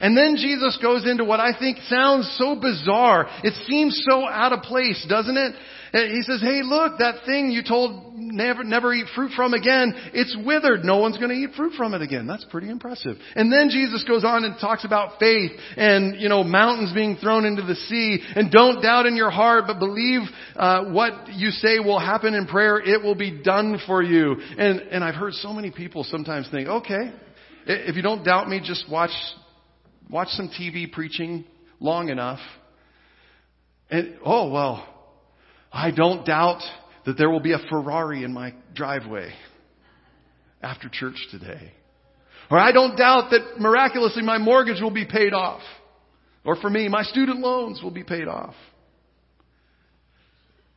And 0.00 0.16
then 0.16 0.36
Jesus 0.36 0.78
goes 0.82 1.06
into 1.08 1.24
what 1.24 1.40
I 1.40 1.58
think 1.58 1.78
sounds 1.88 2.34
so 2.38 2.54
bizarre. 2.54 3.26
It 3.42 3.54
seems 3.66 4.02
so 4.08 4.26
out 4.26 4.52
of 4.52 4.62
place, 4.62 5.04
doesn't 5.08 5.36
it? 5.36 5.54
He 5.92 6.22
says, 6.22 6.40
hey 6.40 6.62
look, 6.62 6.98
that 6.98 7.24
thing 7.26 7.50
you 7.50 7.62
told 7.66 8.14
never, 8.14 8.64
never 8.64 8.92
eat 8.92 9.06
fruit 9.14 9.32
from 9.36 9.54
again, 9.54 9.94
it's 10.12 10.36
withered. 10.44 10.84
No 10.84 10.98
one's 10.98 11.16
going 11.18 11.30
to 11.30 11.34
eat 11.34 11.54
fruit 11.56 11.74
from 11.76 11.94
it 11.94 12.02
again. 12.02 12.26
That's 12.26 12.44
pretty 12.44 12.68
impressive. 12.68 13.16
And 13.34 13.52
then 13.52 13.68
Jesus 13.70 14.04
goes 14.04 14.24
on 14.24 14.44
and 14.44 14.56
talks 14.60 14.84
about 14.84 15.18
faith 15.18 15.52
and, 15.76 16.20
you 16.20 16.28
know, 16.28 16.44
mountains 16.44 16.92
being 16.94 17.16
thrown 17.16 17.44
into 17.44 17.62
the 17.62 17.74
sea 17.74 18.22
and 18.34 18.50
don't 18.50 18.82
doubt 18.82 19.06
in 19.06 19.16
your 19.16 19.30
heart, 19.30 19.64
but 19.66 19.78
believe, 19.78 20.22
uh, 20.56 20.86
what 20.86 21.28
you 21.32 21.50
say 21.50 21.78
will 21.78 22.00
happen 22.00 22.34
in 22.34 22.46
prayer. 22.46 22.78
It 22.78 23.02
will 23.02 23.14
be 23.14 23.42
done 23.42 23.78
for 23.86 24.02
you. 24.02 24.36
And, 24.58 24.80
and 24.80 25.04
I've 25.04 25.14
heard 25.14 25.34
so 25.34 25.52
many 25.52 25.70
people 25.70 26.04
sometimes 26.04 26.48
think, 26.50 26.68
okay, 26.68 27.12
if 27.66 27.96
you 27.96 28.02
don't 28.02 28.24
doubt 28.24 28.48
me, 28.48 28.60
just 28.62 28.90
watch 28.90 29.10
watch 30.08 30.28
some 30.28 30.48
TV 30.48 30.90
preaching 30.90 31.44
long 31.80 32.08
enough. 32.08 32.38
And, 33.90 34.16
oh, 34.24 34.50
well, 34.50 34.95
I 35.72 35.90
don't 35.90 36.24
doubt 36.24 36.62
that 37.04 37.16
there 37.18 37.30
will 37.30 37.40
be 37.40 37.52
a 37.52 37.58
Ferrari 37.70 38.24
in 38.24 38.32
my 38.32 38.54
driveway 38.74 39.32
after 40.62 40.88
church 40.88 41.16
today. 41.30 41.72
Or 42.50 42.58
I 42.58 42.72
don't 42.72 42.96
doubt 42.96 43.30
that 43.30 43.60
miraculously 43.60 44.22
my 44.22 44.38
mortgage 44.38 44.80
will 44.80 44.92
be 44.92 45.06
paid 45.06 45.32
off. 45.32 45.62
Or 46.44 46.56
for 46.56 46.70
me, 46.70 46.88
my 46.88 47.02
student 47.02 47.40
loans 47.40 47.82
will 47.82 47.90
be 47.90 48.04
paid 48.04 48.28
off. 48.28 48.54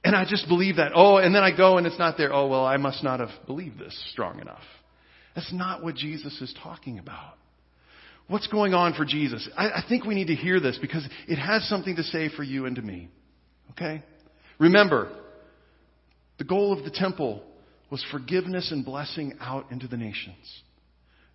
And 0.04 0.15
I 0.15 0.25
just 0.25 0.47
believe 0.47 0.78
that. 0.78 0.93
Oh, 0.95 1.17
and 1.17 1.36
then 1.36 1.43
I 1.43 1.56
go 1.56 1.78
and 1.78 1.86
it's 1.86 1.99
not 1.99 2.17
there. 2.17 2.34
Oh, 2.34 2.47
well, 2.47 2.65
I 2.65 2.78
must 2.78 3.04
not 3.04 3.19
have 3.19 3.30
believed 3.45 3.78
this 3.78 3.97
strong 4.12 4.39
enough. 4.39 4.63
That's 5.36 5.54
not 5.54 5.84
what 5.84 5.95
Jesus 5.95 6.39
is 6.41 6.54
talking 6.63 6.99
about. 6.99 7.36
What's 8.28 8.47
going 8.47 8.73
on 8.73 8.93
for 8.93 9.06
Jesus? 9.06 9.47
I, 9.58 9.69
I 9.69 9.84
think 9.88 10.06
we 10.06 10.15
need 10.15 10.28
to 10.28 10.36
hear 10.36 10.60
this 10.60 10.78
because 10.80 11.08
it 11.28 11.38
has 11.38 11.67
something 11.67 11.95
to 11.95 12.04
say 12.04 12.30
for 12.36 12.43
you 12.43 12.65
and 12.65 12.75
to 12.75 12.82
me. 12.82 13.10
Okay? 13.71 14.04
Remember, 14.60 15.12
the 16.38 16.43
goal 16.43 16.74
of 16.74 16.84
the 16.84 16.91
temple 16.91 17.41
was 17.89 18.06
forgiveness 18.12 18.72
and 18.72 18.86
blessing 18.86 19.34
out 19.39 19.72
into 19.72 19.88
the 19.88 19.98
nations. 19.98 20.62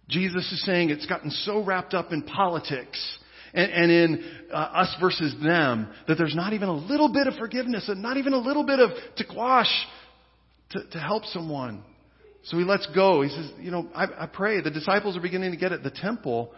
Jesus 0.09 0.51
is 0.53 0.65
saying 0.65 0.91
it's 0.91 1.07
gotten 1.07 1.31
so 1.31 1.65
wrapped 1.65 1.95
up 1.95 2.13
in 2.13 2.23
politics 2.23 3.19
and, 3.55 3.73
and 3.73 3.91
in 3.91 4.31
uh, 4.53 4.57
us 4.57 4.95
versus 5.01 5.35
them 5.43 5.89
that 6.07 6.17
there's 6.17 6.35
not 6.35 6.53
even 6.53 6.69
a 6.69 6.77
little 6.77 7.13
bit 7.13 7.27
of 7.27 7.35
forgiveness 7.35 7.89
and 7.89 8.03
not 8.03 8.17
even 8.19 8.35
a 8.35 8.39
little 8.39 8.65
bit 8.65 8.79
of 8.79 8.91
to 9.17 9.25
quash 9.25 9.73
to, 10.71 10.81
to 10.93 10.99
help 10.99 11.25
someone 11.27 11.83
So 12.45 12.59
he 12.59 12.65
lets 12.65 12.87
go. 12.95 13.23
He 13.23 13.31
says, 13.31 13.51
you 13.59 13.71
know, 13.71 13.89
I, 13.95 14.07
I 14.19 14.27
pray 14.27 14.61
the 14.61 14.71
disciples 14.71 15.17
are 15.17 15.21
beginning 15.21 15.53
to 15.53 15.57
get 15.57 15.73
it. 15.73 15.83
The 15.83 15.91
temple 15.91 16.53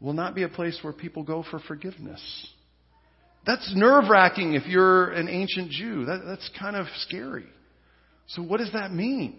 will 0.00 0.14
not 0.14 0.34
be 0.34 0.42
a 0.42 0.48
place 0.48 0.78
where 0.82 0.92
people 0.92 1.22
go 1.22 1.44
for 1.50 1.58
forgiveness. 1.60 2.20
That's 3.46 3.72
nerve 3.76 4.10
wracking 4.10 4.54
if 4.54 4.66
you're 4.66 5.12
an 5.12 5.28
ancient 5.28 5.70
Jew. 5.70 6.06
That, 6.06 6.22
that's 6.26 6.50
kind 6.58 6.74
of 6.74 6.86
scary. 6.98 7.46
So 8.28 8.42
what 8.42 8.58
does 8.58 8.72
that 8.72 8.92
mean? 8.92 9.38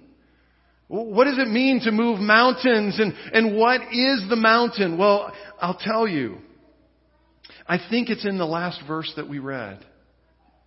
What 0.88 1.26
does 1.26 1.38
it 1.38 1.50
mean 1.50 1.82
to 1.84 1.92
move 1.92 2.20
mountains 2.20 2.98
and, 2.98 3.14
and 3.34 3.58
what 3.58 3.82
is 3.92 4.24
the 4.30 4.38
mountain? 4.38 4.98
Well, 4.98 5.34
I'll 5.60 5.78
tell 5.78 6.08
you. 6.08 6.38
I 7.68 7.78
think 7.90 8.10
it's 8.10 8.26
in 8.26 8.38
the 8.38 8.46
last 8.46 8.82
verse 8.88 9.12
that 9.18 9.28
we 9.28 9.40
read. 9.40 9.86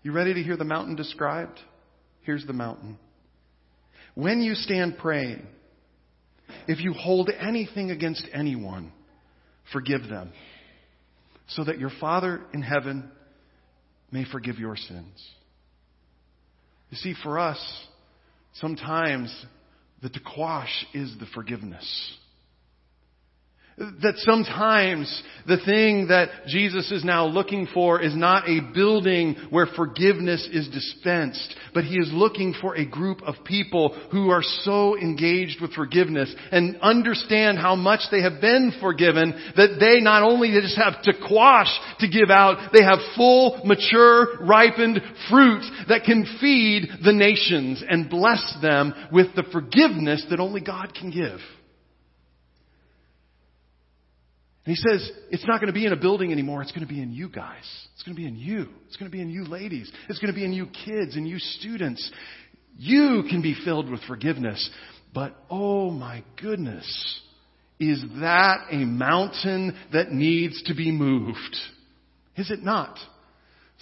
You 0.03 0.13
ready 0.13 0.35
to 0.35 0.43
hear 0.43 0.59
the 0.59 0.65
mountain 0.65 0.95
described? 0.95 1.59
Here's 2.23 2.45
the 2.47 2.53
mountain. 2.53 2.99
When 4.15 4.43
you 4.43 4.55
stand 4.55 4.99
praying, 4.99 5.47
if 6.69 6.81
you 6.81 6.93
hold 6.93 7.31
anything 7.31 7.91
against 7.91 8.27
anyone, 8.35 8.93
forgive 9.73 10.03
them, 10.09 10.33
so 11.49 11.65
that 11.65 11.79
your 11.79 11.91
Father 11.99 12.43
in 12.53 12.61
heaven 12.61 13.11
may 14.13 14.25
forgive 14.31 14.59
your 14.59 14.77
sins. 14.77 15.29
You 16.91 16.97
see, 16.97 17.15
for 17.23 17.39
us, 17.39 17.61
sometimes 18.55 19.35
the 20.03 20.11
tekwash 20.11 20.85
is 20.95 21.15
the 21.21 21.27
forgiveness. 21.35 22.17
That 23.81 24.19
sometimes 24.19 25.23
the 25.47 25.57
thing 25.57 26.09
that 26.09 26.29
Jesus 26.47 26.93
is 26.93 27.03
now 27.03 27.25
looking 27.25 27.67
for 27.73 27.99
is 27.99 28.15
not 28.15 28.47
a 28.47 28.61
building 28.75 29.37
where 29.49 29.65
forgiveness 29.75 30.47
is 30.53 30.69
dispensed, 30.69 31.55
but 31.73 31.85
he 31.85 31.97
is 31.97 32.11
looking 32.13 32.55
for 32.61 32.77
a 32.77 32.85
group 32.85 33.23
of 33.23 33.37
people 33.47 33.99
who 34.13 34.29
are 34.29 34.43
so 34.43 34.99
engaged 34.99 35.63
with 35.63 35.73
forgiveness 35.73 36.35
and 36.53 36.77
understand 36.83 37.59
how 37.59 37.75
much 37.75 38.01
they 38.11 38.21
have 38.21 38.39
been 38.43 38.71
forgiven 38.83 39.31
that 39.57 39.79
they 39.81 40.03
not 40.03 40.23
only 40.23 40.51
just 40.61 40.77
have 40.77 41.01
to 41.05 41.15
quash 41.27 41.75
to 42.01 42.09
give 42.09 42.29
out, 42.29 42.73
they 42.75 42.85
have 42.85 42.99
full, 43.17 43.63
mature, 43.65 44.45
ripened 44.45 45.01
fruit 45.31 45.63
that 45.89 46.05
can 46.05 46.27
feed 46.39 46.87
the 47.03 47.15
nations 47.15 47.83
and 47.89 48.11
bless 48.11 48.59
them 48.61 48.93
with 49.11 49.35
the 49.37 49.45
forgiveness 49.51 50.27
that 50.29 50.39
only 50.39 50.61
God 50.61 50.93
can 50.93 51.11
give. 51.11 51.41
And 54.67 54.77
he 54.77 54.89
says, 54.91 55.11
it's 55.31 55.47
not 55.47 55.61
going 55.61 55.73
to 55.73 55.79
be 55.79 55.87
in 55.87 55.93
a 55.93 55.97
building 55.97 56.33
anymore. 56.33 56.61
It's 56.61 56.73
going 56.73 56.87
to 56.87 56.93
be 56.93 57.01
in 57.01 57.13
you 57.13 57.29
guys. 57.29 57.65
It's 57.95 58.03
going 58.03 58.15
to 58.15 58.21
be 58.21 58.29
in 58.29 58.37
you. 58.37 58.67
It's 58.87 58.97
going 58.97 59.11
to 59.11 59.17
be 59.17 59.23
in 59.23 59.31
you 59.31 59.45
ladies. 59.45 59.91
It's 60.09 60.19
going 60.19 60.33
to 60.33 60.39
be 60.39 60.45
in 60.45 60.53
you 60.53 60.67
kids 60.67 61.17
and 61.17 61.27
you 61.27 61.39
students. 61.39 62.11
You 62.77 63.25
can 63.29 63.41
be 63.41 63.57
filled 63.65 63.91
with 63.91 64.01
forgiveness. 64.05 64.71
But 65.15 65.35
oh 65.49 65.91
my 65.91 66.23
goodness, 66.41 67.21
is 67.79 68.03
that 68.21 68.67
a 68.71 68.85
mountain 68.85 69.77
that 69.93 70.13
needs 70.13 70.63
to 70.65 70.75
be 70.75 70.93
moved? 70.93 71.57
Is 72.37 72.51
it 72.51 72.63
not? 72.63 72.99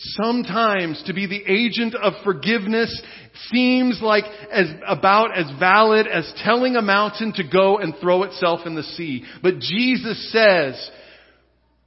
Sometimes 0.01 1.03
to 1.07 1.13
be 1.13 1.27
the 1.27 1.43
agent 1.45 1.97
of 1.97 2.13
forgiveness 2.23 3.03
seems 3.51 4.01
like 4.01 4.25
as, 4.53 4.69
about 4.87 5.37
as 5.37 5.47
valid 5.59 6.07
as 6.07 6.33
telling 6.45 6.77
a 6.77 6.83
mountain 6.83 7.33
to 7.33 7.43
go 7.43 7.79
and 7.79 7.95
throw 8.01 8.23
itself 8.23 8.61
in 8.65 8.77
the 8.77 8.85
sea. 8.85 9.25
But 9.43 9.59
Jesus 9.59 10.31
says, 10.31 10.91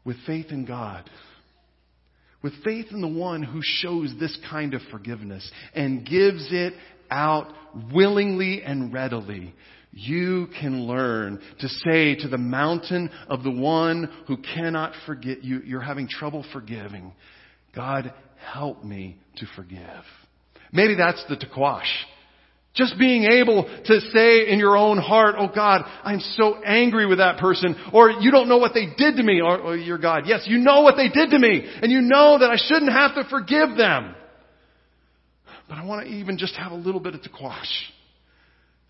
with 0.04 0.18
faith 0.28 0.48
in 0.50 0.66
God, 0.66 1.10
with 2.42 2.54
faith 2.66 2.88
in 2.92 3.00
the 3.00 3.08
one 3.08 3.44
who 3.44 3.62
shows 3.64 4.14
this 4.20 4.38
kind 4.50 4.74
of 4.74 4.82
forgiveness 4.92 5.50
and 5.74 6.06
gives 6.06 6.48
it 6.52 6.74
out 7.10 7.48
willingly 7.94 8.62
and 8.62 8.92
readily, 8.92 9.54
you 9.92 10.48
can 10.60 10.86
learn 10.86 11.40
to 11.60 11.68
say 11.68 12.16
to 12.16 12.28
the 12.28 12.38
mountain 12.38 13.10
of 13.30 13.44
the 13.44 13.52
one 13.52 14.10
who 14.28 14.38
cannot 14.38 14.94
forget 15.06 15.44
you, 15.44 15.62
you're 15.64 15.82
having 15.82 16.08
trouble 16.08 16.46
forgiving, 16.52 17.14
God, 17.76 18.14
help 18.54 18.84
me 18.84 19.18
to 19.38 19.46
forgive. 19.56 19.80
Maybe 20.72 20.96
that's 20.96 21.24
the 21.30 21.36
tekwash. 21.36 21.88
Just 22.74 22.98
being 22.98 23.26
able 23.26 23.64
to 23.64 24.00
say 24.14 24.48
in 24.48 24.58
your 24.58 24.78
own 24.78 24.98
heart, 24.98 25.36
oh 25.38 25.50
God, 25.54 25.82
I'm 26.04 26.22
so 26.22 26.62
angry 26.64 27.06
with 27.06 27.18
that 27.18 27.38
person, 27.38 27.76
or 27.92 28.10
you 28.10 28.32
don't 28.32 28.48
know 28.48 28.60
what 28.60 28.74
they 28.74 28.86
did 28.98 29.18
to 29.18 29.24
me, 29.24 29.42
or, 29.42 29.60
or 29.60 29.76
your 29.76 29.98
God, 29.98 30.24
yes, 30.26 30.44
you 30.46 30.58
know 30.58 30.82
what 30.82 30.96
they 30.96 31.10
did 31.10 31.32
to 31.32 31.40
me, 31.40 31.66
and 31.82 31.92
you 31.92 32.00
know 32.00 32.38
that 32.40 32.50
I 32.50 32.56
shouldn't 32.56 32.92
have 32.92 33.16
to 33.16 33.26
forgive 33.30 33.76
them. 33.76 34.16
But 35.68 35.78
I 35.80 35.86
want 35.86 36.08
to 36.08 36.14
even 36.14 36.38
just 36.38 36.56
have 36.56 36.72
a 36.72 36.76
little 36.76 37.02
bit 37.02 37.14
of 37.14 37.22
tekwash. 37.22 37.70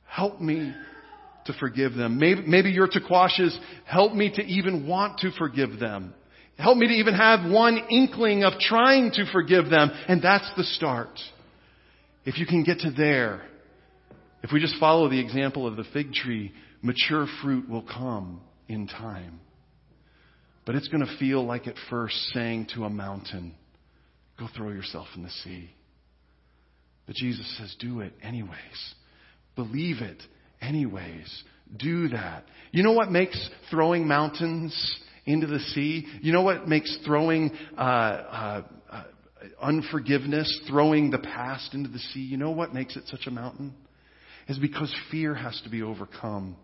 Help 0.05 0.39
me 0.39 0.73
to 1.45 1.53
forgive 1.53 1.95
them. 1.95 2.19
Maybe, 2.19 2.43
maybe 2.45 2.69
your 2.69 2.87
tekwash 2.87 3.39
is 3.39 3.57
help 3.85 4.13
me 4.13 4.31
to 4.35 4.43
even 4.43 4.87
want 4.87 5.19
to 5.19 5.31
forgive 5.37 5.79
them. 5.79 6.13
Help 6.57 6.77
me 6.77 6.87
to 6.87 6.93
even 6.93 7.15
have 7.15 7.49
one 7.49 7.77
inkling 7.89 8.43
of 8.43 8.59
trying 8.59 9.11
to 9.11 9.25
forgive 9.31 9.69
them. 9.69 9.91
And 10.07 10.21
that's 10.21 10.49
the 10.55 10.63
start. 10.63 11.19
If 12.23 12.37
you 12.37 12.45
can 12.45 12.63
get 12.63 12.79
to 12.79 12.91
there, 12.91 13.41
if 14.43 14.51
we 14.51 14.59
just 14.59 14.75
follow 14.79 15.09
the 15.09 15.19
example 15.19 15.65
of 15.67 15.75
the 15.75 15.85
fig 15.91 16.13
tree, 16.13 16.51
mature 16.81 17.25
fruit 17.41 17.67
will 17.69 17.83
come 17.83 18.41
in 18.67 18.87
time. 18.87 19.39
But 20.65 20.75
it's 20.75 20.87
going 20.87 21.05
to 21.05 21.17
feel 21.17 21.43
like 21.43 21.67
at 21.67 21.75
first 21.89 22.15
saying 22.33 22.67
to 22.75 22.85
a 22.85 22.89
mountain, 22.89 23.55
go 24.39 24.47
throw 24.55 24.69
yourself 24.69 25.07
in 25.15 25.23
the 25.23 25.29
sea. 25.29 25.69
But 27.07 27.15
Jesus 27.15 27.57
says, 27.57 27.75
do 27.79 28.01
it 28.01 28.13
anyways. 28.21 28.93
Believe 29.55 29.97
it 30.01 30.21
anyways. 30.61 31.43
Do 31.75 32.09
that. 32.09 32.45
You 32.71 32.83
know 32.83 32.93
what 32.93 33.11
makes 33.11 33.49
throwing 33.69 34.07
mountains 34.07 34.99
into 35.31 35.47
the 35.47 35.59
sea. 35.59 36.05
You 36.21 36.33
know 36.33 36.41
what 36.41 36.67
makes 36.67 36.97
throwing 37.05 37.51
uh, 37.77 37.81
uh, 37.81 38.63
unforgiveness, 39.61 40.61
throwing 40.67 41.11
the 41.11 41.19
past 41.19 41.73
into 41.73 41.89
the 41.89 41.99
sea, 41.99 42.21
you 42.21 42.37
know 42.37 42.51
what 42.51 42.73
makes 42.73 42.95
it 42.95 43.03
such 43.07 43.27
a 43.27 43.31
mountain? 43.31 43.73
Is 44.47 44.57
because 44.57 44.93
fear 45.11 45.33
has 45.33 45.59
to 45.63 45.69
be 45.69 45.81
overcome. 45.81 46.55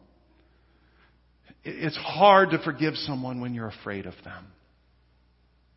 It's 1.64 1.98
hard 1.98 2.52
to 2.52 2.60
forgive 2.60 2.96
someone 2.96 3.40
when 3.40 3.54
you're 3.54 3.68
afraid 3.68 4.06
of 4.06 4.14
them. 4.24 4.48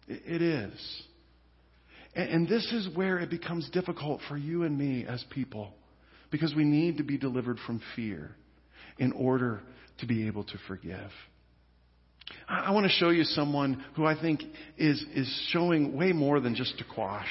It 0.08 0.42
is. 0.42 1.02
And 2.14 2.48
this 2.48 2.64
is 2.72 2.88
where 2.96 3.18
it 3.20 3.30
becomes 3.30 3.68
difficult 3.70 4.20
for 4.28 4.36
you 4.36 4.64
and 4.64 4.76
me 4.76 5.04
as 5.06 5.24
people 5.30 5.72
because 6.30 6.54
we 6.54 6.64
need 6.64 6.96
to 6.96 7.04
be 7.04 7.16
delivered 7.16 7.58
from 7.66 7.80
fear 7.94 8.34
in 8.98 9.12
order 9.12 9.60
to 9.98 10.06
be 10.06 10.26
able 10.26 10.42
to 10.44 10.58
forgive. 10.66 11.10
I 12.48 12.72
want 12.72 12.84
to 12.84 12.92
show 12.92 13.10
you 13.10 13.24
someone 13.24 13.84
who 13.94 14.04
I 14.04 14.20
think 14.20 14.42
is, 14.76 15.02
is 15.14 15.48
showing 15.50 15.96
way 15.96 16.12
more 16.12 16.40
than 16.40 16.54
just 16.54 16.78
to 16.78 16.84
quash, 16.84 17.28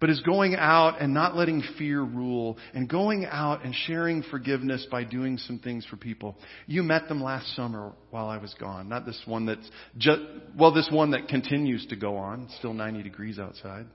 but 0.00 0.10
is 0.10 0.20
going 0.20 0.56
out 0.56 1.00
and 1.00 1.14
not 1.14 1.36
letting 1.36 1.62
fear 1.78 2.00
rule 2.02 2.56
and 2.74 2.88
going 2.88 3.26
out 3.26 3.64
and 3.64 3.74
sharing 3.86 4.22
forgiveness 4.24 4.86
by 4.90 5.04
doing 5.04 5.38
some 5.38 5.58
things 5.58 5.86
for 5.86 5.96
people. 5.96 6.36
You 6.66 6.82
met 6.82 7.08
them 7.08 7.22
last 7.22 7.54
summer 7.54 7.92
while 8.10 8.28
I 8.28 8.38
was 8.38 8.54
gone. 8.58 8.88
Not 8.88 9.06
this 9.06 9.20
one 9.26 9.46
that's 9.46 9.70
just, 9.98 10.20
well, 10.58 10.72
this 10.72 10.88
one 10.90 11.12
that 11.12 11.28
continues 11.28 11.86
to 11.86 11.96
go 11.96 12.16
on. 12.16 12.48
Still 12.58 12.74
90 12.74 13.02
degrees 13.02 13.38
outside. 13.38 13.86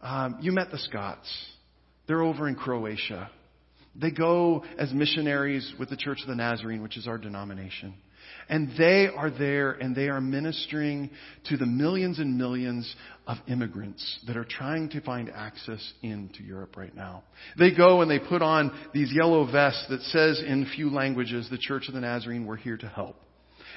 Um, 0.00 0.38
you 0.40 0.52
met 0.52 0.70
the 0.70 0.78
Scots. 0.78 1.28
They're 2.06 2.22
over 2.22 2.48
in 2.48 2.54
Croatia. 2.54 3.30
They 4.00 4.10
go 4.10 4.64
as 4.78 4.92
missionaries 4.92 5.74
with 5.78 5.90
the 5.90 5.96
Church 5.96 6.20
of 6.22 6.28
the 6.28 6.34
Nazarene, 6.34 6.82
which 6.82 6.96
is 6.96 7.08
our 7.08 7.18
denomination. 7.18 7.94
And 8.48 8.70
they 8.78 9.08
are 9.14 9.30
there 9.30 9.72
and 9.72 9.94
they 9.94 10.08
are 10.08 10.20
ministering 10.20 11.10
to 11.48 11.56
the 11.56 11.66
millions 11.66 12.18
and 12.18 12.38
millions 12.38 12.94
of 13.26 13.38
immigrants 13.48 14.20
that 14.26 14.36
are 14.36 14.44
trying 14.44 14.88
to 14.90 15.00
find 15.00 15.30
access 15.30 15.92
into 16.02 16.42
Europe 16.42 16.76
right 16.76 16.94
now. 16.94 17.24
They 17.58 17.74
go 17.74 18.02
and 18.02 18.10
they 18.10 18.20
put 18.20 18.42
on 18.42 18.70
these 18.94 19.12
yellow 19.12 19.50
vests 19.50 19.86
that 19.88 20.00
says 20.02 20.40
in 20.46 20.70
few 20.76 20.90
languages, 20.90 21.48
the 21.50 21.58
Church 21.58 21.88
of 21.88 21.94
the 21.94 22.00
Nazarene, 22.00 22.46
we're 22.46 22.56
here 22.56 22.76
to 22.76 22.88
help. 22.88 23.16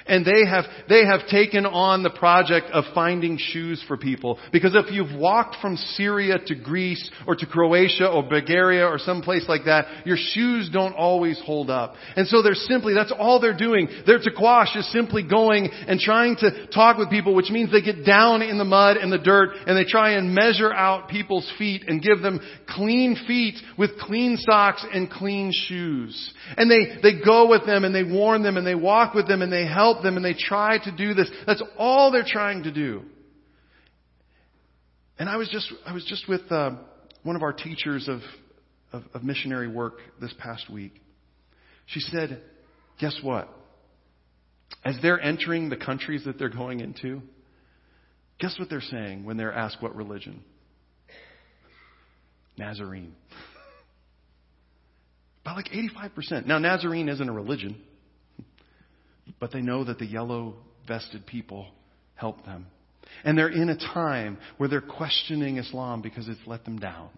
And 0.06 0.24
they 0.24 0.46
have, 0.46 0.64
they 0.88 1.04
have 1.04 1.26
taken 1.28 1.66
on 1.66 2.02
the 2.02 2.10
project 2.10 2.66
of 2.72 2.84
finding 2.94 3.38
shoes 3.38 3.82
for 3.86 3.96
people. 3.96 4.38
Because 4.52 4.74
if 4.74 4.92
you've 4.92 5.18
walked 5.18 5.56
from 5.60 5.76
Syria 5.76 6.38
to 6.46 6.54
Greece 6.54 7.10
or 7.26 7.36
to 7.36 7.46
Croatia 7.46 8.08
or 8.08 8.22
Bulgaria 8.22 8.86
or 8.86 8.98
some 8.98 9.22
place 9.22 9.44
like 9.48 9.64
that, 9.64 10.06
your 10.06 10.16
shoes 10.18 10.70
don't 10.72 10.94
always 10.94 11.40
hold 11.44 11.70
up. 11.70 11.94
And 12.16 12.26
so 12.26 12.42
they're 12.42 12.54
simply, 12.54 12.94
that's 12.94 13.12
all 13.16 13.40
they're 13.40 13.56
doing. 13.56 13.88
Their 14.06 14.18
tekwash 14.18 14.76
is 14.76 14.90
simply 14.92 15.26
going 15.26 15.68
and 15.70 16.00
trying 16.00 16.36
to 16.36 16.66
talk 16.68 16.98
with 16.98 17.10
people, 17.10 17.34
which 17.34 17.50
means 17.50 17.70
they 17.70 17.82
get 17.82 18.04
down 18.04 18.42
in 18.42 18.58
the 18.58 18.64
mud 18.64 18.96
and 18.96 19.12
the 19.12 19.18
dirt 19.18 19.50
and 19.66 19.76
they 19.76 19.84
try 19.84 20.12
and 20.12 20.34
measure 20.34 20.72
out 20.72 21.08
people's 21.08 21.50
feet 21.58 21.84
and 21.86 22.02
give 22.02 22.20
them 22.22 22.40
clean 22.68 23.16
feet 23.26 23.56
with 23.78 23.98
clean 23.98 24.36
socks 24.38 24.84
and 24.92 25.10
clean 25.10 25.52
shoes. 25.52 26.32
And 26.56 26.70
they, 26.70 27.00
they 27.02 27.24
go 27.24 27.48
with 27.48 27.66
them 27.66 27.84
and 27.84 27.94
they 27.94 28.04
warn 28.04 28.42
them 28.42 28.56
and 28.56 28.66
they 28.66 28.74
walk 28.74 29.14
with 29.14 29.28
them 29.28 29.42
and 29.42 29.52
they 29.52 29.66
help 29.66 29.89
help 29.92 30.02
them 30.02 30.16
and 30.16 30.24
they 30.24 30.34
try 30.34 30.78
to 30.78 30.92
do 30.92 31.14
this. 31.14 31.30
That's 31.46 31.62
all 31.78 32.10
they're 32.10 32.24
trying 32.26 32.64
to 32.64 32.72
do. 32.72 33.02
And 35.18 35.28
I 35.28 35.36
was 35.36 35.48
just, 35.48 35.72
I 35.86 35.92
was 35.92 36.04
just 36.04 36.28
with 36.28 36.50
uh, 36.50 36.72
one 37.22 37.36
of 37.36 37.42
our 37.42 37.52
teachers 37.52 38.08
of 38.08 38.20
of, 38.92 39.04
of 39.14 39.22
missionary 39.22 39.68
work 39.68 39.98
this 40.20 40.32
past 40.38 40.70
week. 40.70 41.00
She 41.86 42.00
said, 42.00 42.42
guess 43.00 43.18
what? 43.22 43.48
As 44.84 44.96
they're 45.02 45.20
entering 45.20 45.68
the 45.68 45.76
countries 45.76 46.24
that 46.24 46.38
they're 46.38 46.48
going 46.48 46.80
into, 46.80 47.22
guess 48.38 48.56
what 48.58 48.70
they're 48.70 48.80
saying 48.80 49.24
when 49.24 49.36
they're 49.36 49.52
asked 49.52 49.78
what 49.80 49.94
religion? 49.94 50.42
Nazarene. 52.56 53.14
About 55.42 55.56
like 55.56 55.70
85%. 55.70 56.46
Now, 56.46 56.58
Nazarene 56.58 57.08
isn't 57.08 57.28
a 57.28 57.32
religion, 57.32 57.80
but 59.40 59.52
they 59.52 59.62
know 59.62 59.82
that 59.84 59.98
the 59.98 60.06
yellow 60.06 60.54
vested 60.86 61.26
people 61.26 61.66
help 62.14 62.44
them. 62.44 62.66
And 63.24 63.36
they're 63.36 63.48
in 63.48 63.70
a 63.70 63.76
time 63.76 64.38
where 64.58 64.68
they're 64.68 64.80
questioning 64.80 65.56
Islam 65.56 66.02
because 66.02 66.28
it's 66.28 66.40
let 66.46 66.64
them 66.64 66.78
down. 66.78 67.08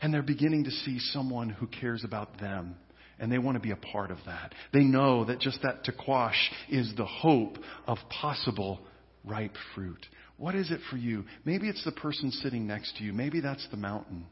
And 0.00 0.12
they're 0.12 0.22
beginning 0.22 0.64
to 0.64 0.70
see 0.70 0.98
someone 0.98 1.50
who 1.50 1.66
cares 1.66 2.04
about 2.04 2.40
them. 2.40 2.76
And 3.18 3.30
they 3.30 3.38
want 3.38 3.56
to 3.56 3.60
be 3.60 3.70
a 3.70 3.76
part 3.76 4.10
of 4.10 4.18
that. 4.26 4.54
They 4.72 4.82
know 4.82 5.24
that 5.26 5.40
just 5.40 5.60
that 5.62 5.84
taqwash 5.84 6.32
is 6.68 6.92
the 6.96 7.06
hope 7.06 7.58
of 7.86 7.98
possible 8.08 8.80
ripe 9.24 9.54
fruit. 9.74 10.04
What 10.36 10.54
is 10.54 10.70
it 10.70 10.80
for 10.90 10.96
you? 10.96 11.24
Maybe 11.44 11.68
it's 11.68 11.84
the 11.84 11.92
person 11.92 12.30
sitting 12.30 12.66
next 12.66 12.96
to 12.98 13.04
you. 13.04 13.12
Maybe 13.12 13.40
that's 13.40 13.66
the 13.70 13.76
mountain. 13.76 14.26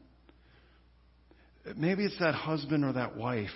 Maybe 1.77 2.03
it's 2.03 2.19
that 2.19 2.35
husband 2.35 2.83
or 2.83 2.93
that 2.93 3.15
wife 3.15 3.49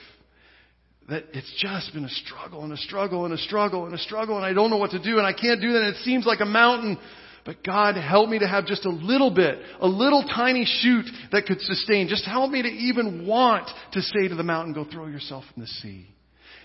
that 1.10 1.24
it's 1.34 1.52
just 1.58 1.93
been 1.93 2.04
a 2.04 2.10
struggle 2.10 2.63
and 2.63 2.74
a 2.74 2.78
struggle 2.78 3.26
and 3.26 3.34
a 3.34 3.38
struggle 3.38 3.86
and 3.86 3.93
a 3.93 3.98
struggle 3.98 4.36
and 4.36 4.46
I 4.46 4.54
don't 4.54 4.70
know 4.70 4.78
what 4.78 4.91
to 4.91 5.02
do 5.02 5.17
and 5.17 5.26
I 5.26 5.34
can't 5.34 5.62
do 5.62 5.74
that 5.74 5.84
and 5.84 5.96
it 5.96 6.04
seems 6.04 6.26
like 6.26 6.41
a 6.41 6.46
mountain. 6.46 6.98
But 7.46 7.63
God, 7.63 7.96
help 7.96 8.30
me 8.30 8.39
to 8.39 8.48
have 8.48 8.65
just 8.65 8.86
a 8.86 8.89
little 8.89 9.34
bit, 9.34 9.58
a 9.80 9.88
little 9.88 10.22
tiny 10.22 10.65
shoot 10.65 11.06
that 11.32 11.46
could 11.46 11.62
sustain. 11.62 12.10
Just 12.10 12.26
help 12.26 12.52
me 12.52 12.62
to 12.62 12.67
even 12.67 13.26
want 13.26 13.70
to 13.93 14.02
say 14.02 14.28
to 14.28 14.36
the 14.36 14.43
mountain, 14.43 14.74
go 14.74 14.84
throw 14.84 15.08
yourself 15.08 15.46
in 15.56 15.62
the 15.62 15.67
sea. 15.67 16.08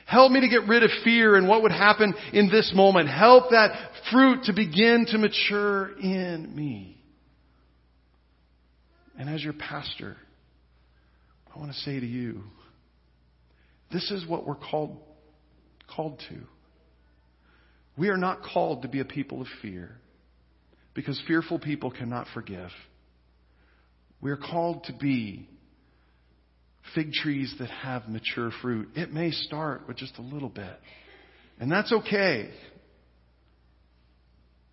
Help 0.07 0.33
me 0.33 0.41
to 0.41 0.49
get 0.49 0.67
rid 0.67 0.83
of 0.83 0.91
fear 1.05 1.37
and 1.37 1.47
what 1.47 1.63
would 1.63 1.71
happen 1.71 2.13
in 2.33 2.51
this 2.51 2.73
moment. 2.75 3.09
Help 3.09 3.51
that 3.51 3.93
fruit 4.11 4.43
to 4.45 4.53
begin 4.53 5.07
to 5.09 5.19
mature 5.19 5.97
in 6.01 6.53
me. 6.53 7.01
And 9.17 9.31
as 9.31 9.45
your 9.45 9.53
pastor, 9.53 10.17
I 11.55 11.61
want 11.61 11.71
to 11.71 11.79
say 11.79 12.01
to 12.01 12.07
you, 12.07 12.43
this 13.93 14.11
is 14.11 14.27
what 14.27 14.47
we're 14.47 14.55
called, 14.55 14.99
called 15.95 16.21
to. 16.29 16.37
We 17.97 18.09
are 18.09 18.17
not 18.17 18.43
called 18.43 18.83
to 18.83 18.89
be 18.89 19.01
a 19.01 19.05
people 19.05 19.41
of 19.41 19.47
fear 19.61 19.97
because 20.95 21.21
fearful 21.27 21.59
people 21.59 21.91
cannot 21.91 22.27
forgive. 22.33 22.71
We 24.21 24.31
are 24.31 24.37
called 24.37 24.85
to 24.85 24.93
be 24.93 25.49
fig 26.95 27.13
trees 27.13 27.55
that 27.59 27.71
have 27.71 28.09
mature 28.09 28.51
fruit. 28.63 28.89
It 28.95 29.13
may 29.13 29.31
start 29.31 29.87
with 29.87 29.97
just 29.97 30.19
a 30.19 30.23
little 30.23 30.49
bit. 30.49 30.79
And 31.59 31.71
that's 31.71 31.93
okay. 31.93 32.51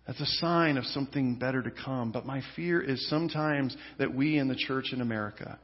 That's 0.06 0.20
a 0.20 0.26
sign 0.26 0.76
of 0.76 0.84
something 0.86 1.36
better 1.36 1.62
to 1.62 1.70
come. 1.70 2.10
But 2.10 2.26
my 2.26 2.42
fear 2.56 2.80
is 2.82 3.08
sometimes 3.08 3.76
that 3.98 4.14
we 4.14 4.38
in 4.38 4.48
the 4.48 4.56
church 4.56 4.92
in 4.92 5.00
America, 5.00 5.58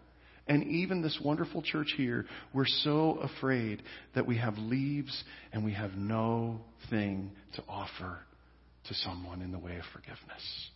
and 0.47 0.65
even 0.65 1.03
this 1.03 1.19
wonderful 1.25 1.63
church 1.63 1.95
here, 1.97 2.27
we're 2.55 2.67
so 2.67 3.19
afraid 3.23 3.83
that 4.15 4.27
we 4.27 4.37
have 4.37 4.57
leaves 4.59 5.25
and 5.53 5.65
we 5.65 5.73
have 5.73 5.93
no 5.95 6.61
thing 6.89 7.33
to 7.55 7.63
offer 7.69 8.19
to 8.89 8.95
someone 8.95 9.43
in 9.43 9.51
the 9.51 9.59
way 9.59 9.77
of 9.77 9.85
forgiveness. 9.93 10.71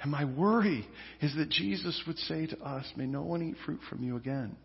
And 0.00 0.10
my 0.10 0.24
worry 0.24 0.86
is 1.20 1.34
that 1.36 1.50
Jesus 1.50 2.02
would 2.06 2.18
say 2.18 2.46
to 2.46 2.58
us, 2.60 2.84
May 2.96 3.06
no 3.06 3.22
one 3.22 3.42
eat 3.42 3.56
fruit 3.64 3.80
from 3.88 4.02
you 4.02 4.16
again. 4.16 4.56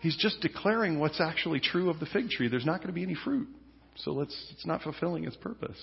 He's 0.00 0.16
just 0.16 0.40
declaring 0.40 1.00
what's 1.00 1.20
actually 1.20 1.60
true 1.60 1.90
of 1.90 1.98
the 1.98 2.06
fig 2.06 2.30
tree. 2.30 2.48
There's 2.48 2.64
not 2.64 2.78
going 2.78 2.88
to 2.88 2.92
be 2.92 3.02
any 3.02 3.16
fruit. 3.24 3.48
So 3.96 4.12
let's, 4.12 4.52
it's 4.52 4.64
not 4.64 4.82
fulfilling 4.82 5.24
its 5.24 5.36
purpose. 5.36 5.78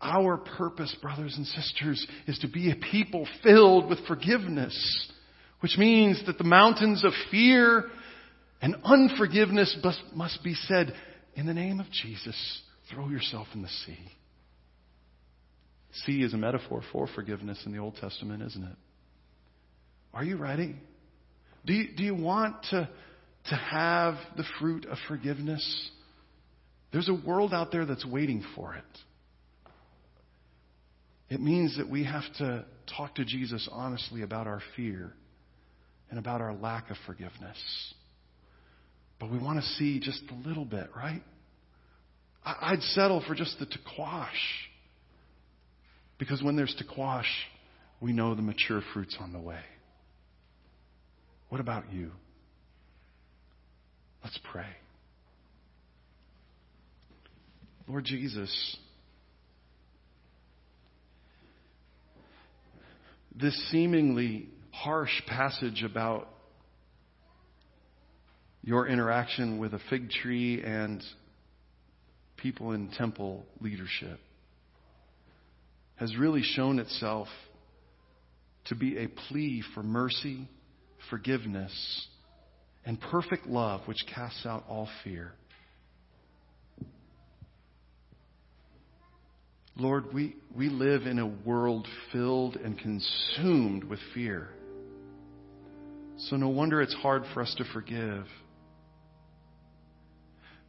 Our 0.00 0.36
purpose, 0.36 0.94
brothers 1.02 1.34
and 1.36 1.46
sisters, 1.46 2.06
is 2.26 2.38
to 2.40 2.48
be 2.48 2.70
a 2.70 2.76
people 2.76 3.26
filled 3.42 3.88
with 3.88 3.98
forgiveness, 4.06 5.10
which 5.60 5.76
means 5.76 6.24
that 6.26 6.38
the 6.38 6.44
mountains 6.44 7.04
of 7.04 7.12
fear 7.30 7.84
and 8.62 8.76
unforgiveness 8.84 9.76
must, 9.82 10.00
must 10.14 10.44
be 10.44 10.54
said, 10.54 10.94
in 11.34 11.46
the 11.46 11.54
name 11.54 11.80
of 11.80 11.86
Jesus, 11.90 12.62
throw 12.92 13.08
yourself 13.08 13.48
in 13.54 13.62
the 13.62 13.68
sea. 13.68 13.98
Sea 16.06 16.22
is 16.22 16.34
a 16.34 16.36
metaphor 16.36 16.82
for 16.92 17.08
forgiveness 17.08 17.60
in 17.66 17.72
the 17.72 17.78
Old 17.78 17.96
Testament, 17.96 18.42
isn't 18.42 18.64
it? 18.64 18.76
Are 20.14 20.24
you 20.24 20.36
ready? 20.36 20.76
Do 21.66 21.72
you, 21.72 21.96
do 21.96 22.02
you 22.02 22.14
want 22.14 22.56
to, 22.70 22.88
to 23.50 23.54
have 23.54 24.14
the 24.36 24.44
fruit 24.60 24.86
of 24.86 24.96
forgiveness? 25.08 25.90
There's 26.92 27.08
a 27.08 27.14
world 27.14 27.52
out 27.52 27.72
there 27.72 27.84
that's 27.84 28.06
waiting 28.06 28.44
for 28.54 28.74
it. 28.74 28.84
It 31.30 31.40
means 31.40 31.76
that 31.76 31.88
we 31.88 32.04
have 32.04 32.24
to 32.38 32.64
talk 32.96 33.16
to 33.16 33.24
Jesus 33.24 33.68
honestly 33.70 34.22
about 34.22 34.46
our 34.46 34.62
fear 34.76 35.12
and 36.10 36.18
about 36.18 36.40
our 36.40 36.54
lack 36.54 36.90
of 36.90 36.96
forgiveness. 37.06 37.58
But 39.20 39.30
we 39.30 39.38
want 39.38 39.60
to 39.60 39.66
see 39.72 40.00
just 40.00 40.22
a 40.30 40.48
little 40.48 40.64
bit, 40.64 40.88
right? 40.96 41.22
I'd 42.44 42.80
settle 42.80 43.22
for 43.26 43.34
just 43.34 43.58
the 43.58 43.66
taqwash. 43.66 44.28
Because 46.18 46.42
when 46.42 46.56
there's 46.56 46.74
taqwash, 46.82 47.28
we 48.00 48.12
know 48.12 48.34
the 48.34 48.42
mature 48.42 48.80
fruit's 48.94 49.16
on 49.20 49.32
the 49.32 49.40
way. 49.40 49.60
What 51.48 51.60
about 51.60 51.92
you? 51.92 52.12
Let's 54.22 54.38
pray. 54.50 54.66
Lord 57.86 58.04
Jesus, 58.04 58.76
this 63.40 63.56
seemingly 63.70 64.48
harsh 64.72 65.22
passage 65.28 65.84
about 65.84 66.28
your 68.62 68.88
interaction 68.88 69.58
with 69.58 69.74
a 69.74 69.80
fig 69.88 70.10
tree 70.10 70.62
and 70.62 71.02
people 72.36 72.72
in 72.72 72.88
temple 72.90 73.44
leadership 73.60 74.18
has 75.96 76.16
really 76.16 76.42
shown 76.42 76.78
itself 76.78 77.28
to 78.66 78.74
be 78.74 78.98
a 78.98 79.08
plea 79.08 79.62
for 79.74 79.82
mercy, 79.82 80.48
forgiveness, 81.10 82.06
and 82.84 83.00
perfect 83.00 83.46
love 83.46 83.80
which 83.86 84.04
casts 84.12 84.44
out 84.46 84.64
all 84.68 84.88
fear. 85.04 85.32
Lord, 89.80 90.12
we, 90.12 90.34
we 90.56 90.70
live 90.70 91.06
in 91.06 91.20
a 91.20 91.26
world 91.26 91.86
filled 92.12 92.56
and 92.56 92.76
consumed 92.76 93.84
with 93.84 94.00
fear. 94.12 94.48
So 96.16 96.34
no 96.34 96.48
wonder 96.48 96.82
it's 96.82 96.94
hard 96.94 97.22
for 97.32 97.42
us 97.42 97.54
to 97.58 97.64
forgive. 97.72 98.24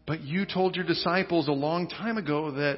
But 0.06 0.22
you 0.22 0.46
told 0.46 0.76
your 0.76 0.86
disciples 0.86 1.48
a 1.48 1.54
long 1.54 1.88
time 1.88 2.18
ago 2.20 2.52
that, 2.52 2.78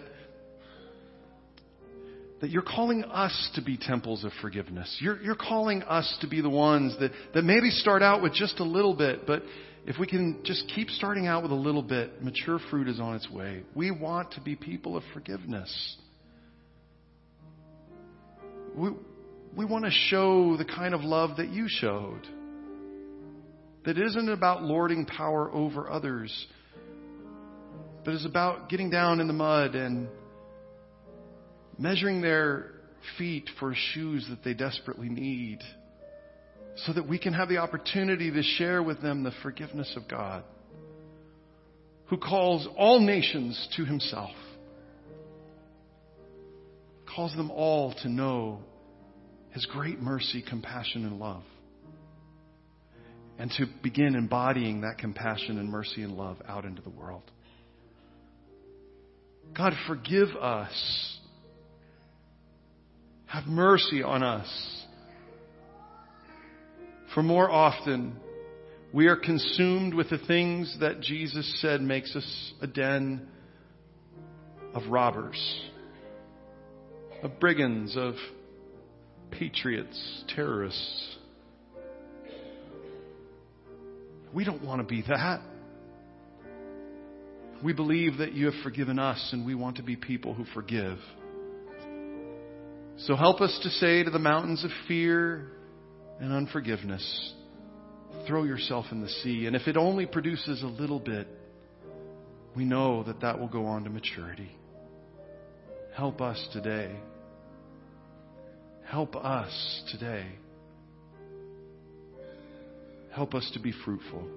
that 2.39 2.50
you're 2.50 2.62
calling 2.62 3.04
us 3.04 3.50
to 3.56 3.62
be 3.62 3.78
temples 3.78 4.24
of 4.24 4.32
forgiveness. 4.41 5.00
You're, 5.02 5.22
you're 5.22 5.36
calling 5.36 5.84
us 5.84 6.17
to 6.22 6.30
be 6.30 6.39
the 6.39 6.50
ones 6.50 6.96
that, 7.02 7.12
that 7.34 7.44
maybe 7.44 7.70
start 7.72 8.02
out 8.02 8.22
with 8.22 8.34
just 8.34 8.62
a 8.62 8.65
little 8.65 8.96
bit, 8.96 9.28
but 9.28 9.44
if 9.86 10.00
we 10.00 10.08
can 10.08 10.39
just 10.46 10.72
keep 10.74 10.89
starting 10.91 11.28
out 11.28 11.44
with 11.44 11.52
a 11.52 11.56
little 11.56 11.84
bit, 11.84 12.24
mature 12.24 12.60
fruit 12.70 12.88
is 12.88 13.02
on 13.02 13.15
its 13.15 13.30
way. 13.30 13.63
We 13.76 13.91
want 13.91 14.32
to 14.34 14.41
be 14.41 14.56
people 14.56 14.96
of 14.96 15.04
forgiveness 15.13 15.98
we, 18.75 18.89
we 19.55 19.65
want 19.65 19.86
to 19.86 19.91
show 19.91 20.57
the 20.57 20.65
kind 20.65 20.93
of 20.93 21.01
love 21.01 21.38
that 21.38 21.49
you 21.49 21.65
showed. 21.67 22.21
That 23.86 23.97
isn't 23.97 24.29
about 24.29 24.63
lording 24.63 25.05
power 25.05 25.51
over 25.51 25.89
others, 25.89 26.47
but 28.05 28.13
is 28.13 28.25
about 28.25 28.69
getting 28.69 28.89
down 28.89 29.19
in 29.19 29.27
the 29.27 29.34
mud 29.34 29.75
and 29.75 30.07
measuring 31.77 32.21
their 32.21 32.71
feet 33.17 33.49
for 33.60 33.73
shoes 33.93 34.25
that 34.29 34.43
they 34.43 34.53
desperately 34.53 35.10
need 35.10 35.60
so 36.86 36.93
that 36.93 37.07
we 37.07 37.17
can 37.17 37.34
have 37.34 37.49
the 37.49 37.57
opportunity 37.57 38.31
to 38.31 38.43
share 38.43 38.84
with 38.84 39.01
them 39.01 39.23
the 39.23 39.31
forgiveness 39.41 39.91
of 39.95 40.07
God 40.07 40.43
who 42.05 42.17
calls 42.17 42.67
all 42.77 42.99
nations 42.99 43.69
to 43.78 43.86
himself 43.86 44.32
calls 47.16 47.36
them 47.36 47.51
all 47.51 47.93
to 48.03 48.09
know 48.09 48.59
His 49.51 49.66
great 49.66 49.99
mercy, 49.99 50.43
compassion, 50.47 51.05
and 51.05 51.20
love. 51.20 51.43
And 53.38 53.51
to 53.57 53.66
begin 53.82 54.16
embodying 54.16 54.82
that 54.82 54.97
compassion 54.97 55.57
and 55.57 55.70
mercy 55.70 56.03
and 56.03 56.16
love 56.16 56.38
out 56.47 56.64
into 56.66 56.82
the 56.82 56.89
world. 56.89 57.24
God, 59.57 59.74
forgive 59.88 60.30
us. 60.39 61.18
Have 63.26 63.45
mercy 63.45 64.03
on 64.03 64.24
us. 64.24 64.47
For 67.16 67.24
more 67.24 67.49
often, 67.49 68.16
we 68.93 69.07
are 69.07 69.16
consumed 69.16 69.93
with 69.93 70.09
the 70.09 70.18
things 70.18 70.78
that 70.80 71.01
Jesus 71.01 71.62
said 71.62 71.82
makes 71.82 72.16
us 72.16 72.53
a 72.62 72.68
den 72.68 73.28
of 74.74 74.84
robbers, 74.89 75.39
of 77.24 77.39
brigands, 77.39 77.95
of 77.95 78.15
patriots, 79.32 80.24
terrorists. 80.36 81.17
We 84.34 84.43
don't 84.43 84.63
want 84.63 84.82
to 84.82 84.88
be 84.88 85.03
that. 85.07 85.41
We 87.63 87.74
believe 87.74 88.17
that 88.17 88.34
you 88.34 88.45
have 88.45 88.55
forgiven 88.63 88.97
us 88.97 89.30
and 89.34 89.45
we 89.45 89.55
want 89.55 89.78
to 89.78 89.84
be 89.84 89.95
people 89.95 90.34
who 90.34 90.45
forgive. 90.53 90.97
So 92.97 93.15
help 93.15 93.41
us 93.41 93.57
to 93.63 93.69
say 93.69 94.03
to 94.03 94.09
the 94.09 94.19
mountains 94.19 94.63
of 94.63 94.72
fear 94.88 95.47
and 96.19 96.32
unforgiveness, 96.34 97.34
throw 98.28 98.43
yourself 98.43 98.86
in 98.91 99.01
the 99.01 99.09
sea. 99.09 99.45
And 99.45 99.55
if 99.55 99.67
it 99.67 99.78
only 99.78 100.05
produces 100.05 100.61
a 100.63 100.67
little 100.67 100.99
bit, 100.99 101.28
we 102.55 102.65
know 102.65 103.03
that 103.03 103.22
that 103.22 103.39
will 103.39 103.47
go 103.47 103.65
on 103.65 103.84
to 103.84 103.89
maturity. 103.89 104.51
Help 105.95 106.22
us 106.22 106.47
today. 106.53 106.95
Help 108.92 109.16
us 109.16 109.84
today. 109.89 110.26
Help 113.14 113.34
us 113.34 113.50
to 113.54 113.60
be 113.62 113.72
fruitful. 113.86 114.28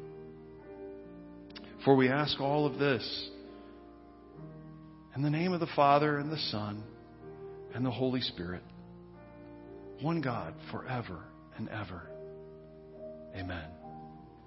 For 1.84 1.96
we 1.96 2.08
ask 2.08 2.40
all 2.40 2.64
of 2.64 2.78
this 2.78 3.30
in 5.16 5.22
the 5.22 5.30
name 5.30 5.52
of 5.52 5.58
the 5.58 5.66
Father 5.74 6.18
and 6.18 6.30
the 6.30 6.38
Son 6.52 6.84
and 7.74 7.84
the 7.84 7.90
Holy 7.90 8.20
Spirit, 8.20 8.62
one 10.00 10.20
God 10.20 10.54
forever 10.70 11.18
and 11.58 11.68
ever. 11.68 12.02
Amen. 13.36 13.83